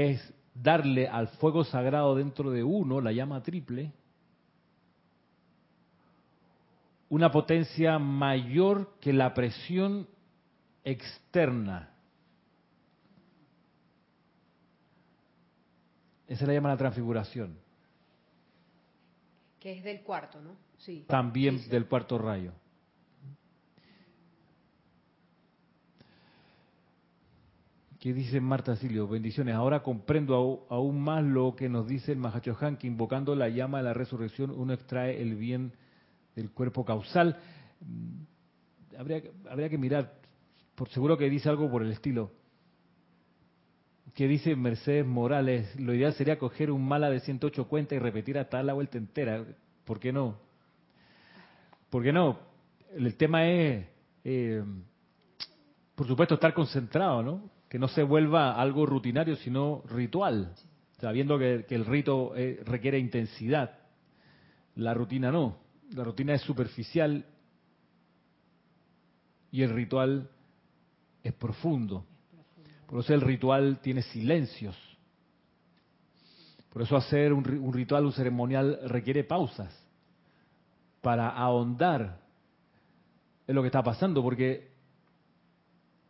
[0.04, 3.92] es darle al fuego sagrado dentro de uno, la llama triple,
[7.08, 10.06] una potencia mayor que la presión
[10.84, 11.90] externa.
[16.26, 17.56] Esa la llama la transfiguración.
[19.60, 20.56] Que es del cuarto, ¿no?
[20.78, 21.06] Sí.
[21.08, 22.52] También del cuarto rayo.
[28.06, 29.08] ¿Qué dice Marta Silio?
[29.08, 29.56] Bendiciones.
[29.56, 33.82] Ahora comprendo aún más lo que nos dice el Mahachohan, que invocando la llama de
[33.82, 35.72] la resurrección uno extrae el bien
[36.36, 37.36] del cuerpo causal.
[37.80, 38.96] Mm,
[39.50, 40.20] habría, que mirar,
[40.76, 42.30] por seguro que dice algo por el estilo.
[44.14, 48.38] Que dice Mercedes Morales, lo ideal sería coger un mala de 108 cuentas y repetir
[48.38, 49.44] hasta la vuelta entera.
[49.84, 50.38] ¿Por qué no?
[51.90, 52.38] ¿Por qué no?
[52.94, 53.84] El tema es,
[54.22, 54.62] eh,
[55.96, 57.55] por supuesto, estar concentrado, ¿no?
[57.68, 60.54] Que no se vuelva algo rutinario, sino ritual,
[61.00, 63.78] sabiendo que, el rito eh, requiere intensidad.
[64.76, 67.24] La rutina no la rutina es superficial
[69.50, 70.28] y el ritual
[71.22, 72.04] es profundo.
[72.86, 74.76] Por eso el ritual tiene silencios.
[76.72, 79.74] Por eso hacer un, un ritual, un ceremonial requiere pausas
[81.00, 82.20] para ahondar
[83.46, 84.75] en lo que está pasando, porque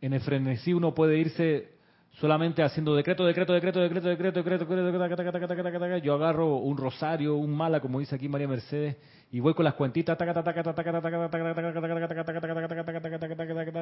[0.01, 1.77] en el frenesí uno puede irse
[2.19, 7.79] solamente haciendo decreto, decreto, decreto, decreto, decreto, decreto, decreto, yo agarro un rosario, un mala,
[7.79, 8.97] como dice aquí María Mercedes,
[9.31, 10.17] y voy con las cuentitas,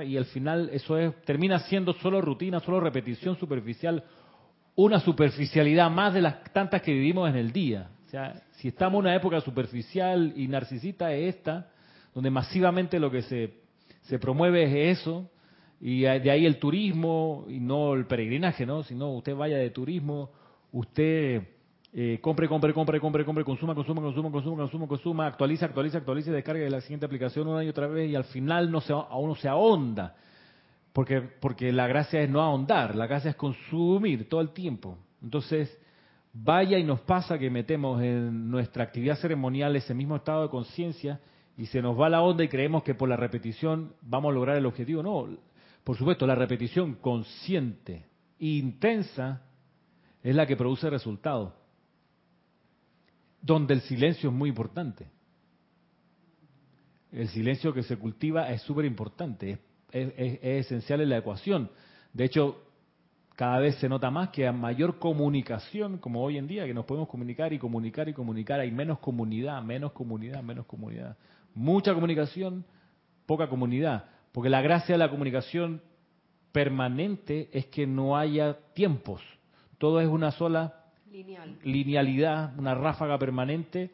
[0.03, 4.03] y al final eso es, termina siendo solo rutina, solo repetición superficial,
[4.76, 7.89] una superficialidad más de las tantas que vivimos en el día.
[8.05, 11.70] O sea, si estamos en una época superficial y narcisista es esta,
[12.13, 13.53] donde masivamente lo que se,
[14.01, 15.30] se promueve es eso,
[15.82, 18.84] y de ahí el turismo, y no el peregrinaje, ¿no?
[18.84, 20.30] Sino usted vaya de turismo,
[20.71, 21.43] usted
[21.93, 26.32] eh, compre, compre, compre, compre, compre, consuma, consuma, consuma, consuma, consuma, consuma, actualiza, actualiza, actualiza,
[26.32, 29.15] descargue de la siguiente aplicación una y otra vez, y al final no se, a
[29.15, 30.15] uno se ahonda.
[30.91, 34.97] Porque, porque la gracia es no ahondar, la gracia es consumir todo el tiempo.
[35.21, 35.78] Entonces,
[36.34, 41.19] vaya y nos pasa que metemos en nuestra actividad ceremonial ese mismo estado de conciencia
[41.57, 44.57] y se nos va la onda y creemos que por la repetición vamos a lograr
[44.57, 45.01] el objetivo.
[45.01, 45.30] No,
[45.86, 48.07] por supuesto, la repetición consciente,
[48.39, 49.43] intensa,
[50.23, 51.53] es la que produce resultados.
[53.39, 55.07] Donde el silencio es muy importante.
[57.11, 59.59] El silencio que se cultiva es súper importante,
[59.91, 61.69] es- es esencial en la ecuación.
[62.11, 62.63] De hecho,
[63.36, 66.86] cada vez se nota más que a mayor comunicación, como hoy en día, que nos
[66.86, 71.15] podemos comunicar y comunicar y comunicar, hay menos comunidad, menos comunidad, menos comunidad.
[71.53, 72.65] Mucha comunicación,
[73.27, 74.14] poca comunidad.
[74.36, 75.81] Porque la gracia de la comunicación
[76.51, 79.21] permanente es que no haya tiempos.
[79.77, 81.57] Todo es una sola Lineal.
[81.63, 83.91] linealidad, una ráfaga permanente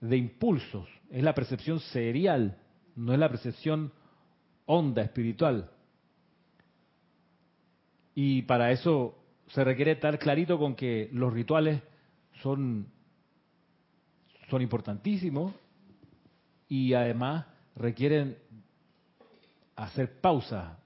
[0.00, 0.88] de impulsos.
[1.10, 2.56] Es la percepción serial,
[2.96, 3.92] no es la percepción
[4.64, 5.70] onda espiritual.
[8.14, 9.18] Y para eso
[9.48, 11.82] se requiere estar clarito con que los rituales
[12.40, 12.86] son,
[14.48, 15.52] son importantísimos
[16.70, 17.44] y además
[17.76, 18.38] requieren
[19.76, 20.78] hacer pausa,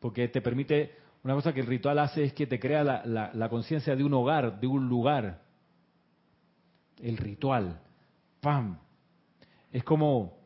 [0.00, 3.30] porque te permite, una cosa que el ritual hace es que te crea la, la-
[3.34, 5.42] la conciencia de un hogar, de un lugar.
[7.00, 7.80] El ritual,
[8.40, 8.78] ¡pam!
[9.72, 10.38] Es como,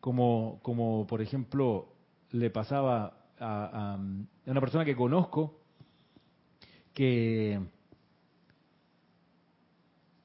[0.00, 1.94] como, como por ejemplo,
[2.32, 5.60] le pasaba a, a una persona que conozco
[6.92, 7.60] que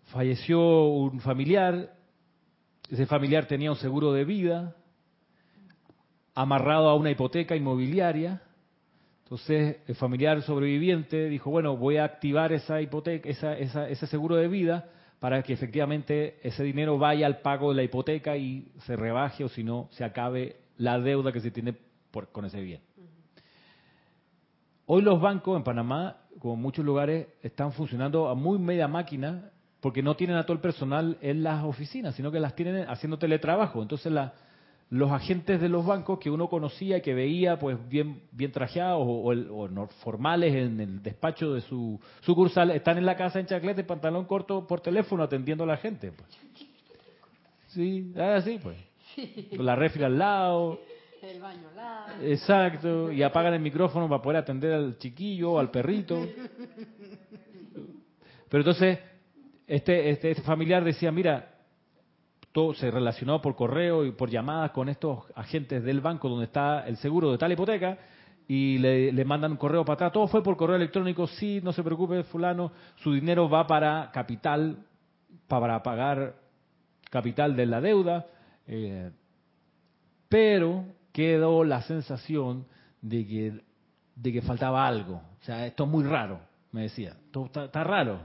[0.05, 1.95] falleció un familiar,
[2.89, 4.75] ese familiar tenía un seguro de vida,
[6.33, 8.41] amarrado a una hipoteca inmobiliaria.
[9.23, 14.35] Entonces el familiar sobreviviente dijo, bueno, voy a activar esa hipoteca, esa, esa- ese seguro
[14.35, 18.95] de vida para que efectivamente ese dinero vaya al pago de la hipoteca y se
[18.95, 21.75] rebaje o si no se acabe la deuda que se tiene
[22.11, 22.81] por- con ese bien.
[24.87, 29.51] Hoy los bancos en Panamá, como en muchos lugares, están funcionando a muy media máquina
[29.79, 33.17] porque no tienen a todo el personal en las oficinas, sino que las tienen haciendo
[33.17, 33.81] teletrabajo.
[33.81, 34.33] Entonces la-
[34.91, 39.01] los agentes de los bancos que uno conocía y que veía pues bien bien trajeados
[39.01, 43.45] o, o o formales en el despacho de su sucursal están en la casa en
[43.45, 46.11] chaclete, pantalón corto por teléfono atendiendo a la gente.
[46.11, 46.29] pues.
[47.67, 48.77] Sí, así pues.
[49.55, 50.81] Con la refri al lado,
[51.21, 52.23] El baño al lado.
[52.23, 56.19] Exacto, y apagan el micrófono para poder atender al chiquillo, al perrito.
[58.49, 58.99] Pero entonces,
[59.65, 61.50] este, este, este familiar decía, mira,
[62.51, 66.85] todo se relacionó por correo y por llamadas con estos agentes del banco donde está
[66.87, 67.97] el seguro de tal hipoteca
[68.47, 70.11] y le, mandan un correo para atrás.
[70.11, 74.77] Todo fue por correo electrónico, sí, no se preocupe, fulano, su dinero va para capital,
[75.47, 76.35] para pagar
[77.09, 78.27] capital de la deuda.
[78.67, 79.11] eh,
[80.27, 82.65] pero quedó la sensación
[83.01, 83.61] de que,
[84.15, 85.15] de que faltaba algo.
[85.41, 86.39] O sea, esto es muy raro,
[86.71, 87.17] me decía.
[87.25, 88.21] Esto está, está raro.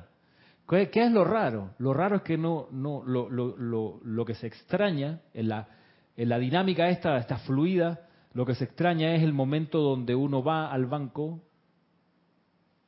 [0.68, 1.74] ¿Qué, qué es lo raro?
[1.78, 5.68] Lo raro es que no, no, lo, lo, lo, lo que se extraña en la,
[6.16, 10.42] en la dinámica esta, esta fluida, lo que se extraña es el momento donde uno
[10.42, 11.40] va al banco,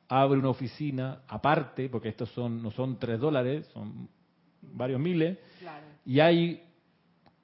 [0.07, 4.09] abre una oficina aparte, porque estos son, no son tres dólares, son
[4.61, 5.85] varios miles, Claro.
[6.05, 6.63] y hay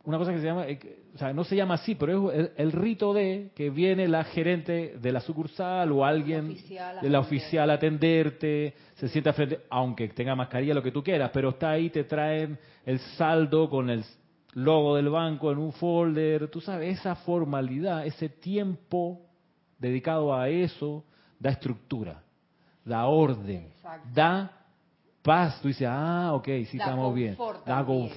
[0.06, 0.80] una cosa que se llama, eh,
[1.14, 4.24] o sea, no se llama así, pero es el, el rito de que viene la
[4.24, 9.62] gerente de la sucursal o alguien oficial de la oficial a atenderte, se sienta frente,
[9.70, 13.90] aunque tenga mascarilla, lo que tú quieras, pero está ahí, te traen el saldo con
[13.90, 14.04] el
[14.54, 19.22] logo del banco en un folder, tú sabes, esa formalidad, ese tiempo
[19.78, 21.04] dedicado a eso,
[21.40, 22.24] da estructura,
[22.84, 24.10] da orden, Exacto.
[24.14, 24.52] da
[25.26, 25.60] paz.
[25.62, 27.36] Tú dices, ah, ok, sí Da estamos bien.
[27.36, 28.10] confort Da también.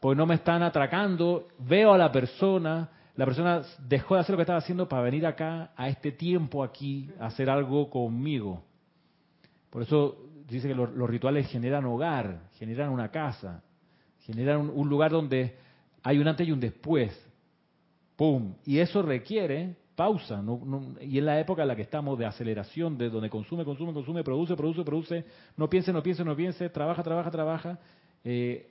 [0.00, 4.38] Pues no me están atracando, veo a la persona, la persona dejó de hacer lo
[4.38, 8.64] que estaba haciendo para venir acá, a este tiempo aquí, a hacer algo conmigo.
[9.68, 10.16] Por eso
[10.48, 13.62] dice que los, rituales generan hogar, generan una casa,
[14.20, 15.56] generan un, lugar donde
[16.02, 17.12] hay un antes y un después.
[18.16, 18.54] ¡Pum!
[18.64, 20.42] Y eso requiere pausa.
[21.02, 24.24] y en la época en la que estamos de aceleración, de donde consume, consume, consume,
[24.24, 25.24] produce, produce, produce,
[25.58, 27.78] no piense, no piense, no piense, trabaja, trabaja, trabaja.
[28.24, 28.69] Eh,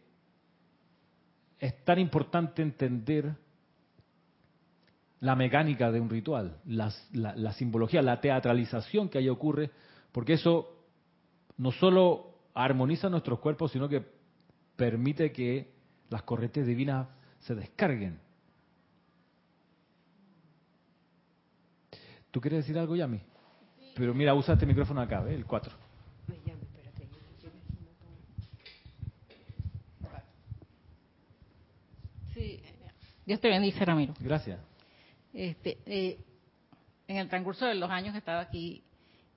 [1.59, 3.35] es tan importante entender
[5.19, 9.69] la mecánica de un ritual, la, la, simbología, la teatralización que ahí ocurre,
[10.13, 10.79] porque eso
[11.57, 14.03] no solo armoniza nuestros cuerpos, sino que
[14.77, 15.73] permite que
[16.09, 17.07] las corrientes divinas
[17.39, 18.19] se descarguen.
[22.31, 23.19] ¿Tú quieres decir algo, Yami?
[23.95, 25.35] Pero mira, usa este micrófono acá, ¿ves?
[25.35, 25.89] El 4.
[32.33, 32.61] Sí,
[33.29, 34.15] Dios te bendice, Ramiro.
[34.19, 34.59] Gracias.
[35.31, 36.17] Este, eh,
[37.07, 38.83] en el transcurso de los años que he estado aquí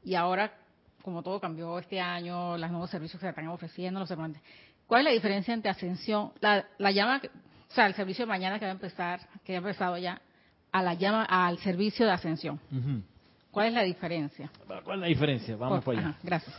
[0.02, 0.50] y ahora,
[1.02, 4.08] como todo cambió este año, los nuevos servicios que se están ofreciendo, los
[4.86, 7.20] ¿cuál es la diferencia entre ascensión, la, llama,
[7.68, 10.22] o sea, el servicio de mañana que va a empezar, que ha empezado ya,
[10.72, 12.58] a la llama, al servicio de ascensión?
[13.50, 14.50] ¿Cuál es la diferencia?
[14.66, 15.54] ¿Cuál es la diferencia?
[15.56, 16.16] Vamos por, allá.
[16.22, 16.56] gracias.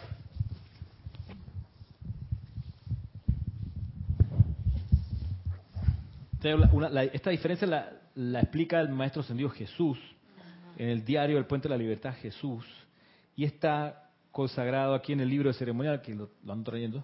[7.13, 9.97] Esta diferencia la, la explica el maestro ascendido Jesús
[10.77, 12.65] en el diario El Puente de la Libertad Jesús
[13.35, 17.03] y está consagrado aquí en el libro de ceremonial que lo, lo ando trayendo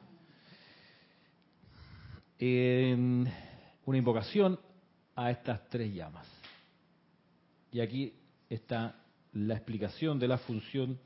[2.39, 3.31] en
[3.85, 4.59] una invocación
[5.15, 6.27] a estas tres llamas.
[7.71, 8.13] Y aquí
[8.49, 8.95] está
[9.33, 10.99] la explicación de la función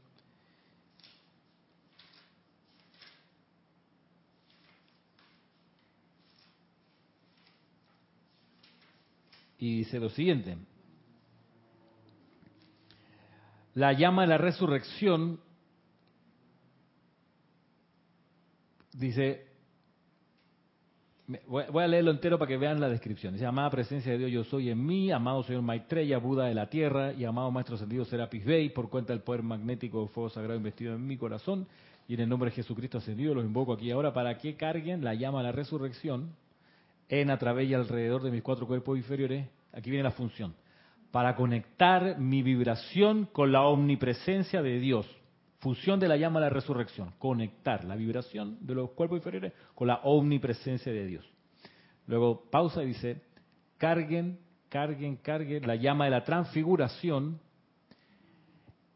[9.64, 10.57] y dice lo siguiente.
[13.76, 15.39] La llama de la resurrección
[18.91, 19.47] dice,
[21.47, 23.36] voy a leerlo entero para que vean la descripción.
[23.36, 26.70] Dice, amada presencia de Dios, yo soy en mí, amado Señor Maitreya, Buda de la
[26.70, 30.57] tierra, y amado Maestro Ascendido Serapis Bey, por cuenta del poder magnético del fuego sagrado
[30.57, 31.68] investido en mi corazón,
[32.05, 35.14] y en el nombre de Jesucristo Ascendido los invoco aquí ahora para que carguen la
[35.14, 36.36] llama de la resurrección
[37.09, 40.55] en, a través y alrededor de mis cuatro cuerpos inferiores, aquí viene la función,
[41.11, 45.07] para conectar mi vibración con la omnipresencia de Dios.
[45.59, 49.87] Función de la llama de la resurrección, conectar la vibración de los cuerpos inferiores con
[49.87, 51.25] la omnipresencia de Dios.
[52.07, 53.21] Luego pausa y dice,
[53.77, 57.39] carguen, carguen, carguen la llama de la transfiguración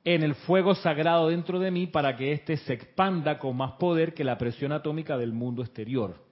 [0.03, 4.13] en el fuego sagrado dentro de mí para que éste se expanda con más poder
[4.13, 6.26] que la presión atómica del mundo exterior.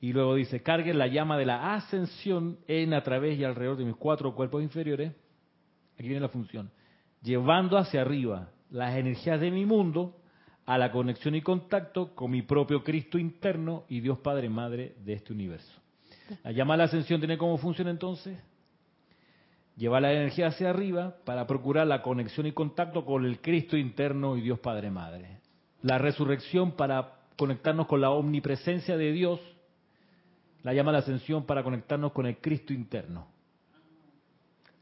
[0.00, 3.84] Y luego dice, cargue la llama de la ascensión en, a través y alrededor de
[3.84, 5.12] mis cuatro cuerpos inferiores.
[5.94, 6.70] Aquí viene la función.
[7.22, 10.16] Llevando hacia arriba las energías de mi mundo
[10.64, 15.14] a la conexión y contacto con mi propio Cristo interno y Dios Padre Madre de
[15.14, 15.80] este universo.
[16.44, 18.38] La llama de la ascensión tiene como función entonces
[19.76, 24.36] llevar la energía hacia arriba para procurar la conexión y contacto con el Cristo interno
[24.36, 25.40] y Dios Padre Madre.
[25.82, 29.40] La resurrección para conectarnos con la omnipresencia de Dios
[30.62, 33.26] la llama la ascensión para conectarnos con el Cristo interno.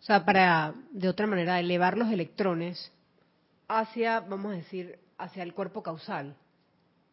[0.00, 2.92] O sea, para, de otra manera, elevar los electrones
[3.66, 6.36] hacia, vamos a decir, hacia el cuerpo causal.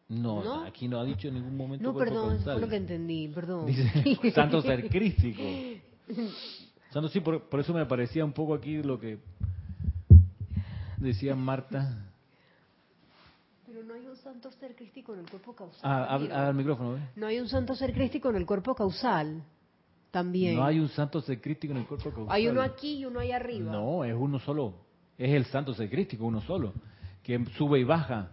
[0.08, 1.92] No, aquí no ha dicho en ningún momento.
[1.92, 3.66] No, perdón, fue lo que entendí, perdón.
[3.66, 5.42] Dice santo ser crístico.
[6.90, 9.18] Santo, sí, por, eso me parecía un poco aquí lo que
[10.98, 12.05] decía Marta
[13.84, 15.80] no hay un santo ser crístico en el cuerpo causal.
[15.82, 16.14] Ah,
[16.48, 16.98] al micrófono.
[17.16, 19.42] No hay un santo ser crístico en el cuerpo causal.
[20.10, 20.56] También.
[20.56, 22.34] No hay un santo ser crístico en el cuerpo causal.
[22.34, 23.72] Hay uno aquí y uno ahí arriba.
[23.72, 24.74] No, es uno solo.
[25.18, 26.72] Es el santo ser crístico, uno solo.
[27.22, 28.30] Que sube y baja.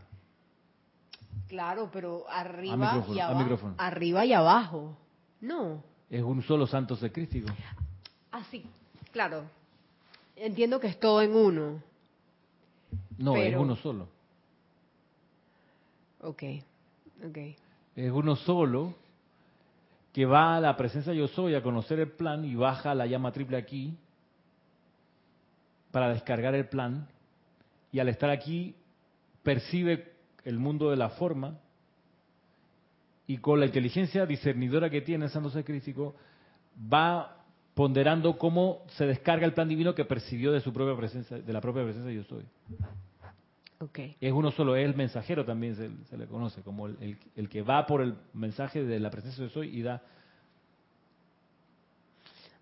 [1.47, 3.73] Claro, pero arriba y abajo.
[3.77, 4.97] Arriba y abajo.
[5.41, 5.83] No.
[6.09, 7.47] Es un solo santo ser crístico.
[8.31, 8.65] Ah, sí,
[9.11, 9.43] claro.
[10.35, 11.81] Entiendo que es todo en uno.
[13.17, 14.07] No, es uno solo.
[16.24, 16.43] Ok,
[17.26, 17.38] ok.
[17.95, 18.95] Es uno solo
[20.13, 23.32] que va a la presencia yo soy a conocer el plan y baja la llama
[23.32, 23.97] triple aquí
[25.91, 27.07] para descargar el plan
[27.91, 28.76] y al estar aquí
[29.43, 30.13] percibe
[30.45, 31.57] el mundo de la forma
[33.28, 36.15] y con la inteligencia discernidora que tiene Santo Ser Crístico
[36.91, 37.38] va
[37.74, 41.61] ponderando cómo se descarga el plan divino que percibió de su propia presencia, de la
[41.61, 42.45] propia presencia yo soy.
[44.21, 47.17] Es uno solo, es el mensajero también se, le conoce, como el,
[47.49, 50.01] que va por el mensaje de la presencia de soy y da.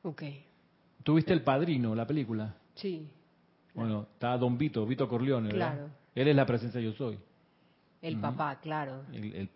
[0.03, 0.23] Ok.
[1.03, 2.53] ¿Tuviste El Padrino, la película?
[2.75, 3.07] Sí.
[3.73, 5.73] Bueno, está Don Vito, Vito Corleone, ¿verdad?
[5.73, 5.89] Claro.
[6.15, 7.17] Él es la presencia yo soy,
[8.01, 9.03] El papá, claro.
[9.13, 9.49] el, el-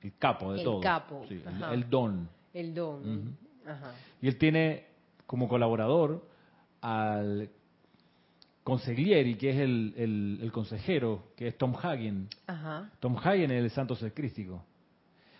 [0.00, 0.80] el capo de El todo.
[0.80, 1.74] capo, Sí, el- ajá.
[1.74, 2.28] el don.
[2.54, 3.36] El don.
[3.66, 3.92] Ajá.
[4.22, 4.86] Y él tiene
[5.26, 6.24] como colaborador
[6.80, 7.50] al
[8.68, 12.28] consiglieri, que es el, el- el consejero, que es Tom Hagen.
[12.46, 12.90] Ajá.
[13.00, 14.54] Tom Hagen es el santo secrístico.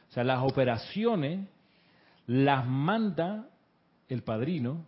[0.09, 1.47] O sea, las operaciones
[2.27, 3.49] las manda
[4.09, 4.85] el padrino,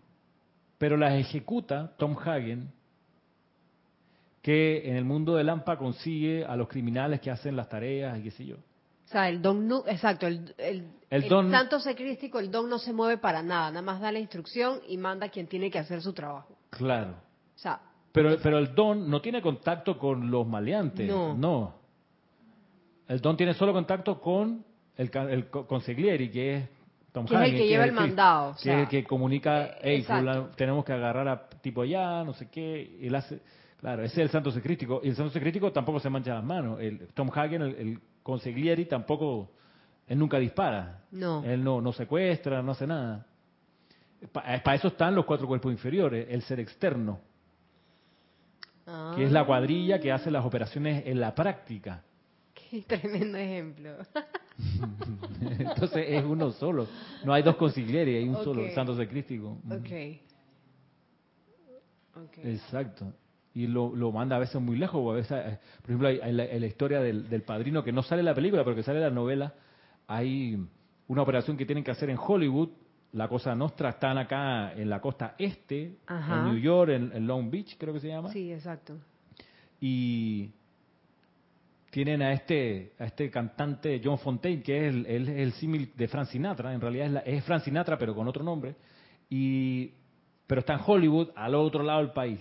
[0.79, 2.71] pero las ejecuta Tom Hagen,
[4.43, 8.23] que en el mundo del AMPA consigue a los criminales que hacen las tareas y
[8.23, 8.57] qué sé yo.
[8.57, 12.79] O sea, el don, no, exacto, el, el, El el santo secrístico, el don no
[12.79, 15.79] se mueve para nada, nada más da la instrucción y manda a quien tiene que
[15.81, 16.57] hacer su trabajo.
[16.71, 17.11] Claro.
[17.57, 17.81] O sea,
[18.13, 21.09] Pero, pero el don no tiene contacto con los maleantes.
[21.37, 21.75] No.
[23.09, 24.65] El don tiene solo contacto con
[24.97, 26.69] el, el co- consiglieri, que es
[27.13, 29.05] Tom Que es el Hagen, que lleva el mandado, o que sea, es el que
[29.05, 32.99] comunica, eh, hey, fulano, tenemos que agarrar a tipo allá, no sé qué.
[33.01, 33.41] y Él hace,
[33.81, 35.01] claro, ese es el santo secrístico.
[35.03, 36.81] Y el santo secrístico tampoco se mancha las manos.
[36.81, 39.51] El, Tom Hagen, el, el consiglieri, tampoco,
[40.07, 41.01] él nunca dispara.
[41.13, 41.43] No.
[41.45, 43.27] Él no, no secuestra, no hace nada.
[44.33, 47.21] Para eso están los cuatro cuerpos inferiores, el ser externo
[48.91, 52.03] ah, que es la cuadrilla que hace las operaciones en la práctica.
[52.55, 53.97] Qué tremendo ejemplo.
[55.41, 56.87] Entonces es uno solo.
[57.25, 59.59] No hay dos consiglieri, hay un solo, el santo secrístico.
[59.71, 60.21] ok.
[62.17, 62.39] Ok.
[62.45, 63.13] Exacto.
[63.55, 65.13] Y lo, lo manda a veces muy lejos.
[65.13, 67.93] a veces, eh, por ejemplo, hay, hay la, en la historia del, del padrino, que
[67.93, 69.55] no sale en la película, pero que sale en la novela,
[70.07, 70.59] hay
[71.09, 72.71] una operación que tienen que hacer en Hollywood.
[73.13, 76.39] La cosa nostra están acá en la costa este, Ajá.
[76.39, 78.31] en New York, en, en Long Beach, creo que se llama.
[78.33, 78.97] Sí, exacto.
[79.81, 80.51] y
[81.91, 85.91] tienen a este a este cantante John Fontaine que es el, él es el símil
[85.97, 88.77] de Frank Sinatra en realidad es, la- es Frank Sinatra pero con otro nombre
[89.29, 89.91] y
[90.47, 92.39] pero está en Hollywood al otro lado del país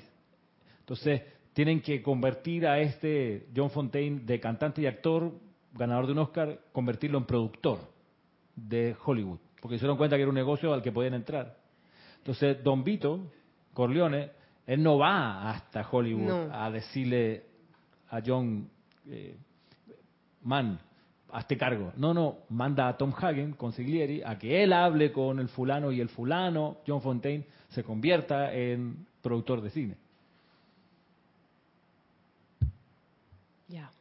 [0.82, 5.32] entonces tienen que convertir a este John Fontaine de cantante y actor
[5.74, 7.80] ganador de un Oscar convertirlo en productor
[8.56, 11.56] de Hollywood porque se dieron cuenta que era un negocio al que podían entrar
[12.18, 13.32] entonces Don Vito
[13.74, 14.32] Corleone
[14.68, 16.50] él no va hasta Hollywood No.
[16.54, 17.44] a decirle
[18.10, 18.70] a John
[19.08, 19.36] eh,
[20.44, 20.80] man
[21.32, 25.50] hazte cargo no no manda a Tom Hagen consiglieri a que él hable con el
[25.50, 29.96] fulano y el fulano John Fontaine se convierta en productor de cine
[33.68, 33.92] Ya.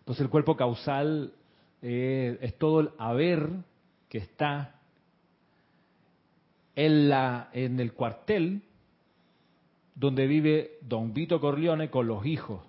[0.00, 1.32] Entonces el cuerpo causal
[1.82, 3.48] eh, es todo el haber
[4.08, 4.80] que está
[6.76, 8.62] en, la, en el cuartel
[9.94, 12.62] donde vive Don Vito Corleone con los hijos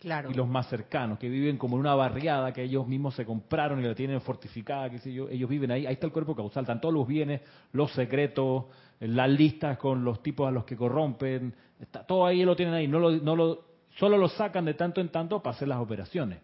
[0.00, 0.30] Claro.
[0.30, 3.80] y los más cercanos, que viven como en una barriada que ellos mismos se compraron
[3.80, 6.64] y la tienen fortificada, qué sé yo, ellos viven ahí, ahí está el cuerpo causal,
[6.64, 7.40] están todos los bienes,
[7.72, 8.66] los secretos,
[9.00, 12.86] las listas con los tipos a los que corrompen, está, todo ahí lo tienen ahí,
[12.86, 13.64] no lo, no lo,
[13.96, 16.40] solo lo sacan de tanto en tanto para hacer las operaciones.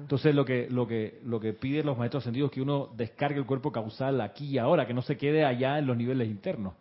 [0.00, 3.38] Entonces lo que, lo que, lo que piden los maestros sentidos es que uno descargue
[3.38, 6.74] el cuerpo causal aquí y ahora, que no se quede allá en los niveles internos.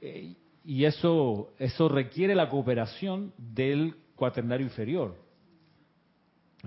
[0.00, 0.34] Eh,
[0.64, 5.16] y eso, eso requiere la cooperación del cuaternario inferior.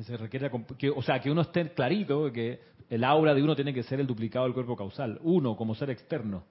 [0.01, 2.59] Se requiere, que, o sea, que uno esté clarito que
[2.89, 5.89] el aura de uno tiene que ser el duplicado del cuerpo causal, uno como ser
[5.89, 6.43] externo.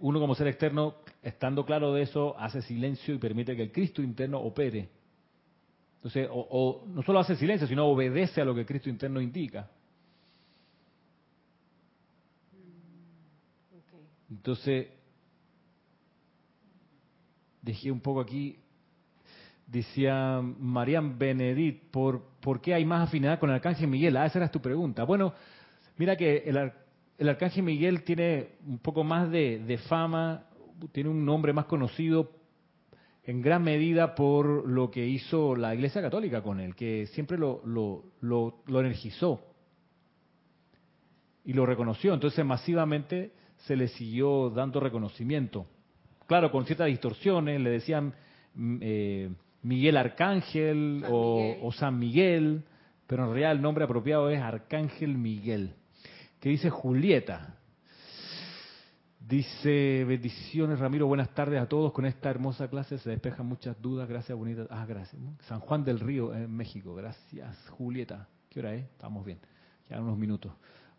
[0.00, 4.02] Uno como ser externo, estando claro de eso, hace silencio y permite que el Cristo
[4.02, 4.88] interno opere.
[5.96, 9.68] Entonces, o, o no solo hace silencio, sino obedece a lo que Cristo interno indica.
[13.72, 14.00] Ok.
[14.30, 14.88] Entonces,
[17.62, 18.56] dejé un poco aquí,
[19.66, 24.16] decía Marian Benedit, ¿por, ¿por qué hay más afinidad con el Arcángel Miguel?
[24.16, 25.02] Ah, esa era tu pregunta.
[25.04, 25.34] Bueno,
[25.96, 26.84] mira que el, ar-
[27.18, 30.44] el Arcángel Miguel tiene un poco más de, de fama,
[30.92, 32.30] tiene un nombre más conocido
[33.26, 37.60] en gran medida por lo que hizo la Iglesia Católica con él, que siempre lo,
[37.64, 39.40] lo, lo, lo energizó
[41.44, 42.14] y lo reconoció.
[42.14, 43.32] Entonces masivamente
[43.66, 45.66] se le siguió dando reconocimiento.
[46.26, 48.14] Claro, con ciertas distorsiones, le decían
[48.54, 49.30] mm, eh,
[49.62, 51.58] Miguel Arcángel San o, Miguel.
[51.62, 52.64] o San Miguel,
[53.08, 55.74] pero en realidad el nombre apropiado es Arcángel Miguel.
[56.40, 57.58] Que dice Julieta.
[59.28, 61.90] Dice, bendiciones Ramiro, buenas tardes a todos.
[61.92, 64.08] Con esta hermosa clase se despejan muchas dudas.
[64.08, 64.68] Gracias, bonita.
[64.70, 65.20] Ah, gracias.
[65.48, 66.94] San Juan del Río, en México.
[66.94, 68.28] Gracias, Julieta.
[68.48, 68.84] ¿Qué hora es?
[68.84, 69.40] Estamos bien.
[69.90, 70.52] Ya unos minutos.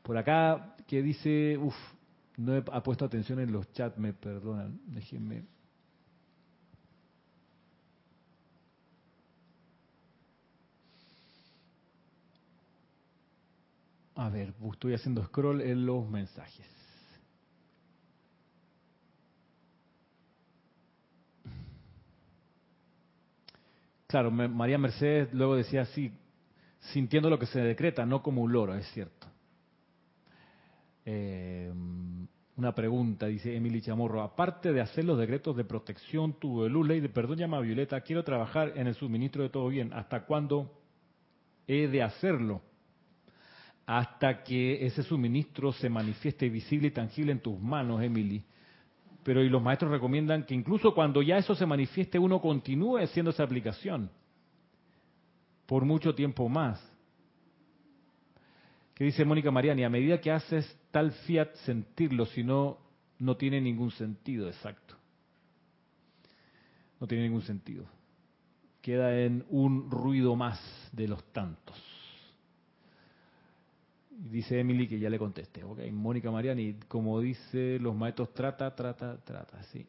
[0.03, 1.75] Por acá, que dice, uff,
[2.35, 4.77] no he puesto atención en los chats, me perdonan.
[4.87, 5.45] Déjenme.
[14.15, 16.76] A ver, estoy haciendo scroll en los mensajes.
[24.07, 26.11] Claro, María Mercedes luego decía así,
[26.93, 29.27] sintiendo lo que se decreta, no como un loro, es cierto.
[31.05, 31.71] Eh,
[32.55, 34.21] una pregunta, dice Emily Chamorro.
[34.21, 38.01] Aparte de hacer los decretos de protección, tubo de luz, ley de perdón, llama Violeta,
[38.01, 39.93] quiero trabajar en el suministro de todo bien.
[39.93, 40.81] ¿Hasta cuándo
[41.67, 42.61] he de hacerlo?
[43.85, 48.43] Hasta que ese suministro se manifieste visible y tangible en tus manos, Emily.
[49.27, 53.31] Pero y los maestros recomiendan que incluso cuando ya eso se manifieste, uno continúe haciendo
[53.31, 54.09] esa aplicación
[55.65, 56.81] por mucho tiempo más.
[58.93, 62.77] Que dice Mónica Mariani, a medida que haces tal fiat sentirlo, si no,
[63.19, 64.95] no tiene ningún sentido, exacto.
[66.97, 67.83] No tiene ningún sentido.
[68.81, 70.57] Queda en un ruido más
[70.93, 71.75] de los tantos.
[74.19, 75.63] Dice Emily que ya le contesté.
[75.63, 79.85] Ok, Mónica Mariani, como dice los maestros, trata, trata, trata, sí.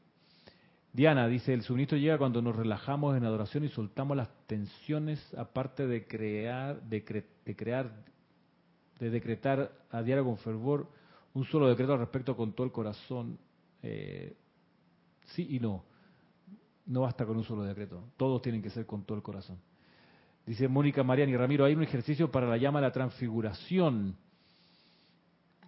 [0.92, 5.86] Diana dice, el suministro llega cuando nos relajamos en adoración y soltamos las tensiones, aparte
[5.86, 7.04] de crear, de,
[7.56, 7.90] crear,
[8.98, 10.88] de decretar a diario con fervor
[11.32, 13.38] un solo decreto al respecto con todo el corazón.
[13.82, 14.36] Eh,
[15.26, 15.84] sí y no.
[16.84, 18.02] No basta con un solo decreto.
[18.18, 19.58] Todos tienen que ser con todo el corazón.
[20.48, 24.16] Dice Mónica Mariani Ramiro, hay un ejercicio para la llama de la transfiguración.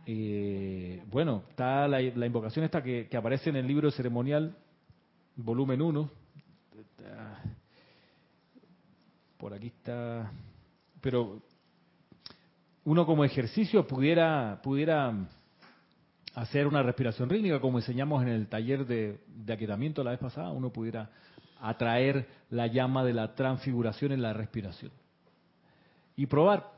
[0.07, 4.57] Eh, bueno, está la, invocación esta que, aparece en el libro ceremonial
[5.37, 6.11] volumen 1.
[9.37, 10.33] Por aquí está.
[11.03, 11.43] Pero
[12.85, 15.13] uno como ejercicio pudiera, pudiera
[16.37, 20.73] hacer una respiración rítmica, como enseñamos en el taller de, de la vez pasada, uno
[20.73, 21.11] pudiera
[21.61, 24.93] atraer la llama de la transfiguración en la respiración.
[26.17, 26.73] Y probar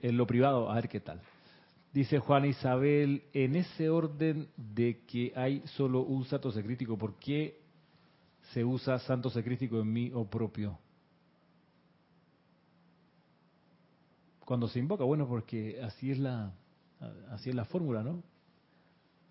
[0.00, 1.20] en lo privado, a ver qué tal.
[1.92, 7.62] Dice Juan Isabel, en ese orden de que hay solo un santo secrítico, ¿por qué
[8.50, 10.78] se usa santo secrítico en mí o propio.
[14.44, 16.52] Cuando se invoca, bueno, porque así es la
[17.30, 18.22] así es la fórmula, ¿no?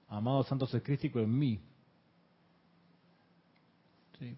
[0.07, 1.59] Amado santo secrítico en mí.
[4.19, 4.35] Sí.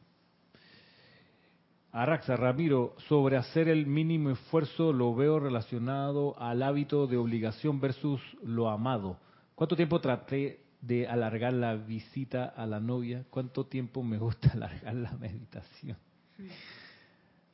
[1.95, 8.19] Araxa Ramiro, sobre hacer el mínimo esfuerzo lo veo relacionado al hábito de obligación versus
[8.43, 9.19] lo amado.
[9.53, 14.95] ¿Cuánto tiempo traté de alargar la visita a la novia, ¿cuánto tiempo me gusta alargar
[14.95, 15.97] la meditación?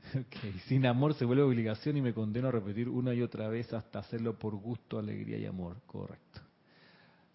[0.10, 0.54] Okay.
[0.68, 4.00] Sin amor se vuelve obligación y me condeno a repetir una y otra vez hasta
[4.00, 5.82] hacerlo por gusto, alegría y amor.
[5.86, 6.40] Correcto.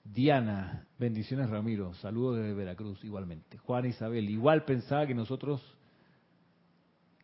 [0.03, 3.59] Diana, bendiciones Ramiro, saludos desde Veracruz igualmente.
[3.59, 5.63] Juan Isabel, igual pensaba que nosotros,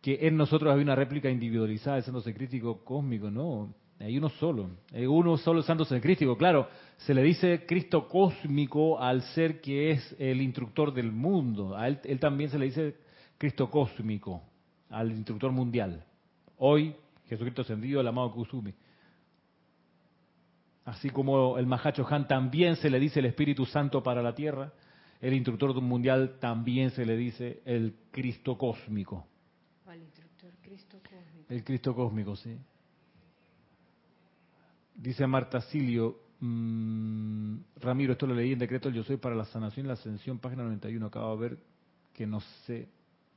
[0.00, 3.74] que en nosotros había una réplica individualizada del santo crítico cósmico, no.
[4.00, 6.36] Hay uno solo, hay uno solo santo crístico.
[6.38, 11.76] Claro, se le dice Cristo cósmico al ser que es el instructor del mundo.
[11.76, 12.96] A él, también se le dice
[13.36, 14.42] Cristo cósmico,
[14.88, 16.02] al instructor mundial.
[16.56, 16.96] Hoy,
[17.26, 18.74] Jesucristo ascendido, el amado Kusumi.
[20.86, 24.72] Así como el Mahacho Han también se le dice el Espíritu Santo para la tierra,
[25.20, 29.26] el instructor mundial también se le dice el Cristo cósmico.
[29.86, 31.39] Al instructor Cristo cósmico.
[31.50, 32.56] El Cristo cósmico, sí.
[34.94, 39.86] Dice Marta Silio, mm, Ramiro, esto lo leí en decreto Yo Soy para la Sanación
[39.86, 41.06] y la Ascensión, página 91.
[41.06, 41.58] Acabo de ver
[42.14, 42.88] que no sé,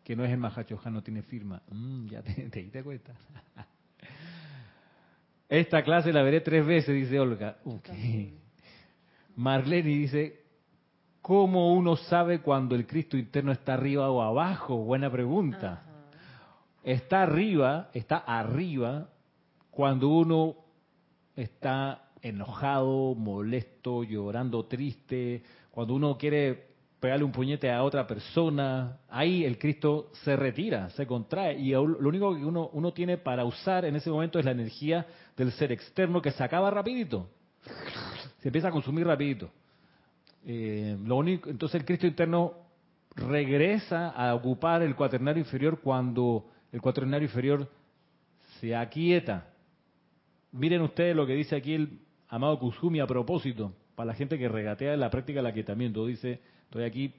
[0.03, 1.63] que no es el Mahachohan, no tiene firma.
[1.71, 3.15] Mm, ya te, te diste cuenta.
[5.49, 7.57] Esta clase la veré tres veces, dice Olga.
[7.65, 8.37] Okay.
[9.35, 10.43] Marlene dice,
[11.21, 14.77] ¿cómo uno sabe cuando el Cristo interno está arriba o abajo?
[14.77, 15.83] Buena pregunta.
[16.83, 19.09] Está arriba, está arriba
[19.71, 20.55] cuando uno
[21.35, 29.43] está enojado, molesto, llorando, triste, cuando uno quiere pegarle un puñete a otra persona, ahí
[29.43, 33.83] el Cristo se retira, se contrae y lo único que uno, uno tiene para usar
[33.83, 35.05] en ese momento es la energía
[35.35, 37.29] del ser externo que se acaba rapidito,
[38.41, 39.49] se empieza a consumir rapidito.
[40.45, 42.53] Eh, lo único, entonces el Cristo interno
[43.15, 47.69] regresa a ocupar el cuaternario inferior cuando el cuaternario inferior
[48.59, 49.47] se aquieta,
[50.53, 51.99] Miren ustedes lo que dice aquí el
[52.29, 56.05] amado Kusumi a propósito, para la gente que regatea la práctica del aquietamiento.
[56.05, 57.11] Dice, estoy aquí,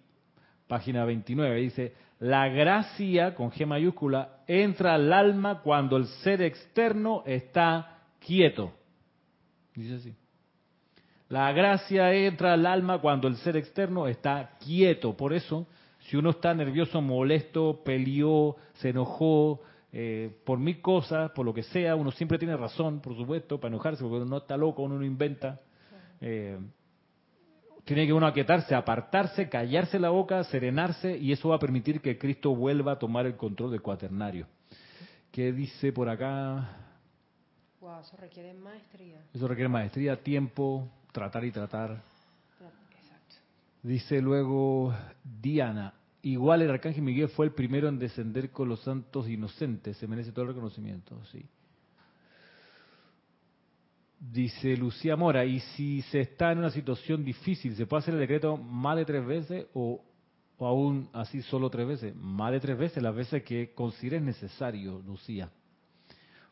[0.69, 7.25] página 29, dice, la gracia, con G mayúscula, entra al alma cuando el ser externo
[7.27, 8.73] está quieto.
[9.75, 10.15] Dice así.
[11.29, 15.17] La gracia entra al alma cuando el ser externo está quieto.
[15.17, 15.67] Por eso,
[16.05, 19.61] si uno está nervioso, molesto, peleó, se enojó,
[19.93, 23.73] eh, por mil cosas, por lo que sea, uno siempre tiene razón, por supuesto, para
[23.73, 25.61] enojarse, porque uno no está loco, uno no inventa.
[26.21, 26.59] Eh,
[27.85, 32.19] tiene que uno aquietarse, apartarse, callarse la boca, serenarse, y eso va a permitir que
[32.19, 34.47] Cristo vuelva a tomar el control del cuaternario.
[35.31, 36.77] ¿Qué dice por acá?
[37.81, 39.21] Wow, eso requiere maestría.
[39.33, 42.14] Eso requiere maestría, tiempo, tratar y tratar.
[43.85, 49.29] Dice luego Diana, igual el arcángel Miguel fue el primero en descender con los santos
[49.29, 51.45] inocentes, se merece todo el reconocimiento, sí.
[54.19, 58.21] Dice Lucía Mora, ¿y si se está en una situación difícil, se puede hacer el
[58.21, 60.03] decreto más de tres veces o,
[60.57, 62.17] o aún así solo tres veces?
[62.17, 65.51] Más de tres veces, las veces que consideres necesario, Lucía.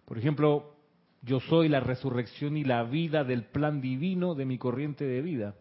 [0.04, 0.76] Por ejemplo,
[1.22, 5.54] yo soy la resurrección y la vida del plan divino de mi corriente de vida.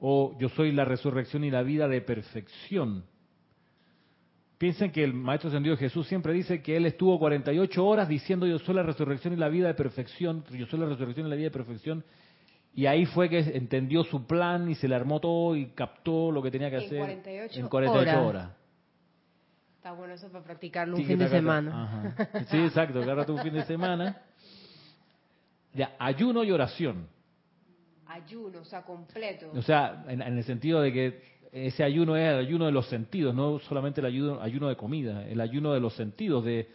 [0.00, 3.04] O yo soy la resurrección y la vida de perfección.
[4.58, 8.58] Piensen que el Maestro Ascendido Jesús siempre dice que Él estuvo 48 horas diciendo yo
[8.58, 11.46] soy la resurrección y la vida de perfección, yo soy la resurrección y la vida
[11.46, 12.04] de perfección.
[12.74, 16.42] Y ahí fue que entendió su plan y se le armó todo y captó lo
[16.42, 18.26] que tenía que En hacer 48 en 48 horas.
[18.26, 18.50] horas.
[19.76, 21.82] Está bueno eso para practicarlo un fin de agarra- semana.
[21.84, 22.44] Ajá.
[22.50, 24.20] Sí, exacto, agárrate un fin de semana.
[25.74, 27.08] Ya, ayuno y oración.
[28.24, 29.50] Ayuno, o sea, completo.
[29.54, 32.86] O sea, en, en el sentido de que ese ayuno es el ayuno de los
[32.88, 36.68] sentidos, no solamente el ayuno, ayuno de comida, el ayuno de los sentidos, de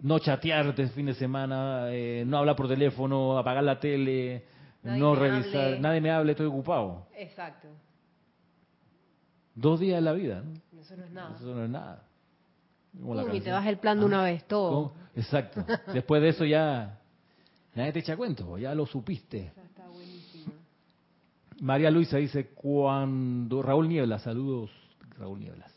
[0.00, 4.44] no chatear este fin de semana, eh, no hablar por teléfono, apagar la tele,
[4.82, 5.80] Nadie no revisar, hable.
[5.80, 7.06] nadie me hable, estoy ocupado.
[7.16, 7.68] Exacto.
[9.54, 10.80] Dos días de la vida, ¿no?
[10.80, 11.36] Eso no es nada.
[11.36, 12.02] Eso no es nada.
[13.32, 14.70] Y te vas el plan de Ah, una vez, todo.
[14.70, 14.94] ¿cómo?
[15.16, 15.64] Exacto.
[15.92, 16.98] Después de eso ya
[17.74, 19.52] nadie te echa cuento, ya lo supiste.
[19.54, 19.71] Buenísima.
[21.62, 24.68] María Luisa dice, cuando, Raúl Niebla, saludos
[25.16, 25.72] Raúl Nieblas.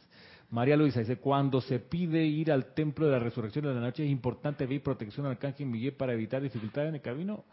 [0.49, 4.03] María Luisa dice, cuando se pide ir al templo de la resurrección de la noche,
[4.03, 7.45] es importante pedir protección al arcángel Miguel para evitar dificultades en el camino.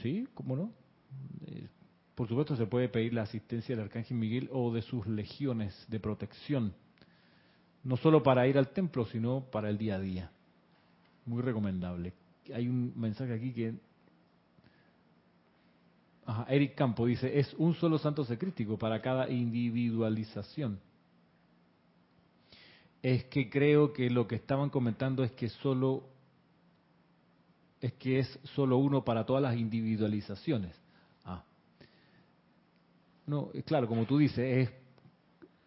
[0.00, 0.72] Sí, ¿cómo no?
[1.44, 1.66] Eh,
[2.14, 5.98] por supuesto se puede pedir la asistencia del arcángel Miguel o de sus legiones de
[5.98, 6.74] protección.
[7.82, 10.30] No solo para ir al templo, sino para el día a día.
[11.26, 12.12] Muy recomendable.
[12.54, 13.74] Hay un mensaje aquí que
[16.24, 20.78] Ajá, Eric Campo dice, es un solo santo secrístico para cada individualización.
[23.02, 26.04] Es que creo que lo que estaban comentando es que solo
[27.80, 30.72] es que es solo uno para todas las individualizaciones.
[31.24, 31.42] Ah.
[33.26, 34.70] No, claro, como tú dices, es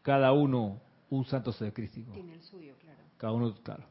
[0.01, 0.80] cada uno
[1.10, 2.14] un santo secrístico.
[2.14, 2.99] Tiene el suyo, claro.
[3.18, 3.84] Cada uno, claro.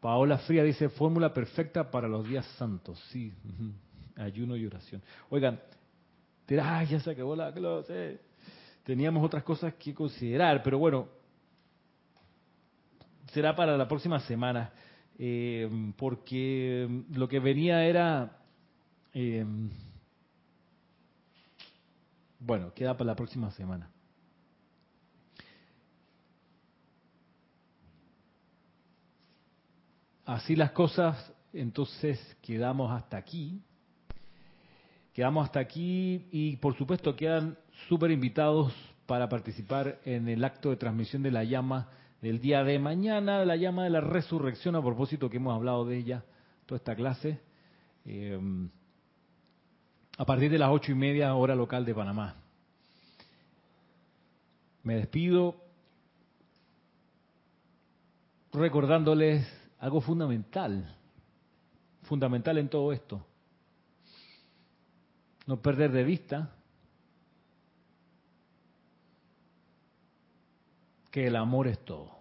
[0.00, 3.00] Paola Fría dice, fórmula perfecta para los días santos.
[3.12, 3.32] Sí.
[4.16, 5.02] Ayuno y oración.
[5.30, 5.60] Oigan,
[6.48, 8.20] ay, ya se acabó la clase.
[8.84, 11.08] Teníamos otras cosas que considerar, pero bueno,
[13.32, 14.72] será para la próxima semana,
[15.18, 18.38] eh, porque lo que venía era,
[19.12, 19.44] eh,
[22.38, 23.90] bueno, queda para la próxima semana.
[30.24, 33.62] Así las cosas, entonces quedamos hasta aquí.
[35.16, 37.56] Quedamos hasta aquí y por supuesto quedan
[37.88, 38.74] súper invitados
[39.06, 41.88] para participar en el acto de transmisión de la llama
[42.20, 45.96] del día de mañana, la llama de la resurrección, a propósito que hemos hablado de
[45.96, 46.22] ella
[46.66, 47.40] toda esta clase,
[48.04, 48.38] eh,
[50.18, 52.36] a partir de las ocho y media hora local de Panamá.
[54.82, 55.56] Me despido
[58.52, 59.48] recordándoles
[59.78, 60.94] algo fundamental,
[62.02, 63.26] fundamental en todo esto.
[65.46, 66.52] No perder de vista
[71.10, 72.15] que el amor es todo.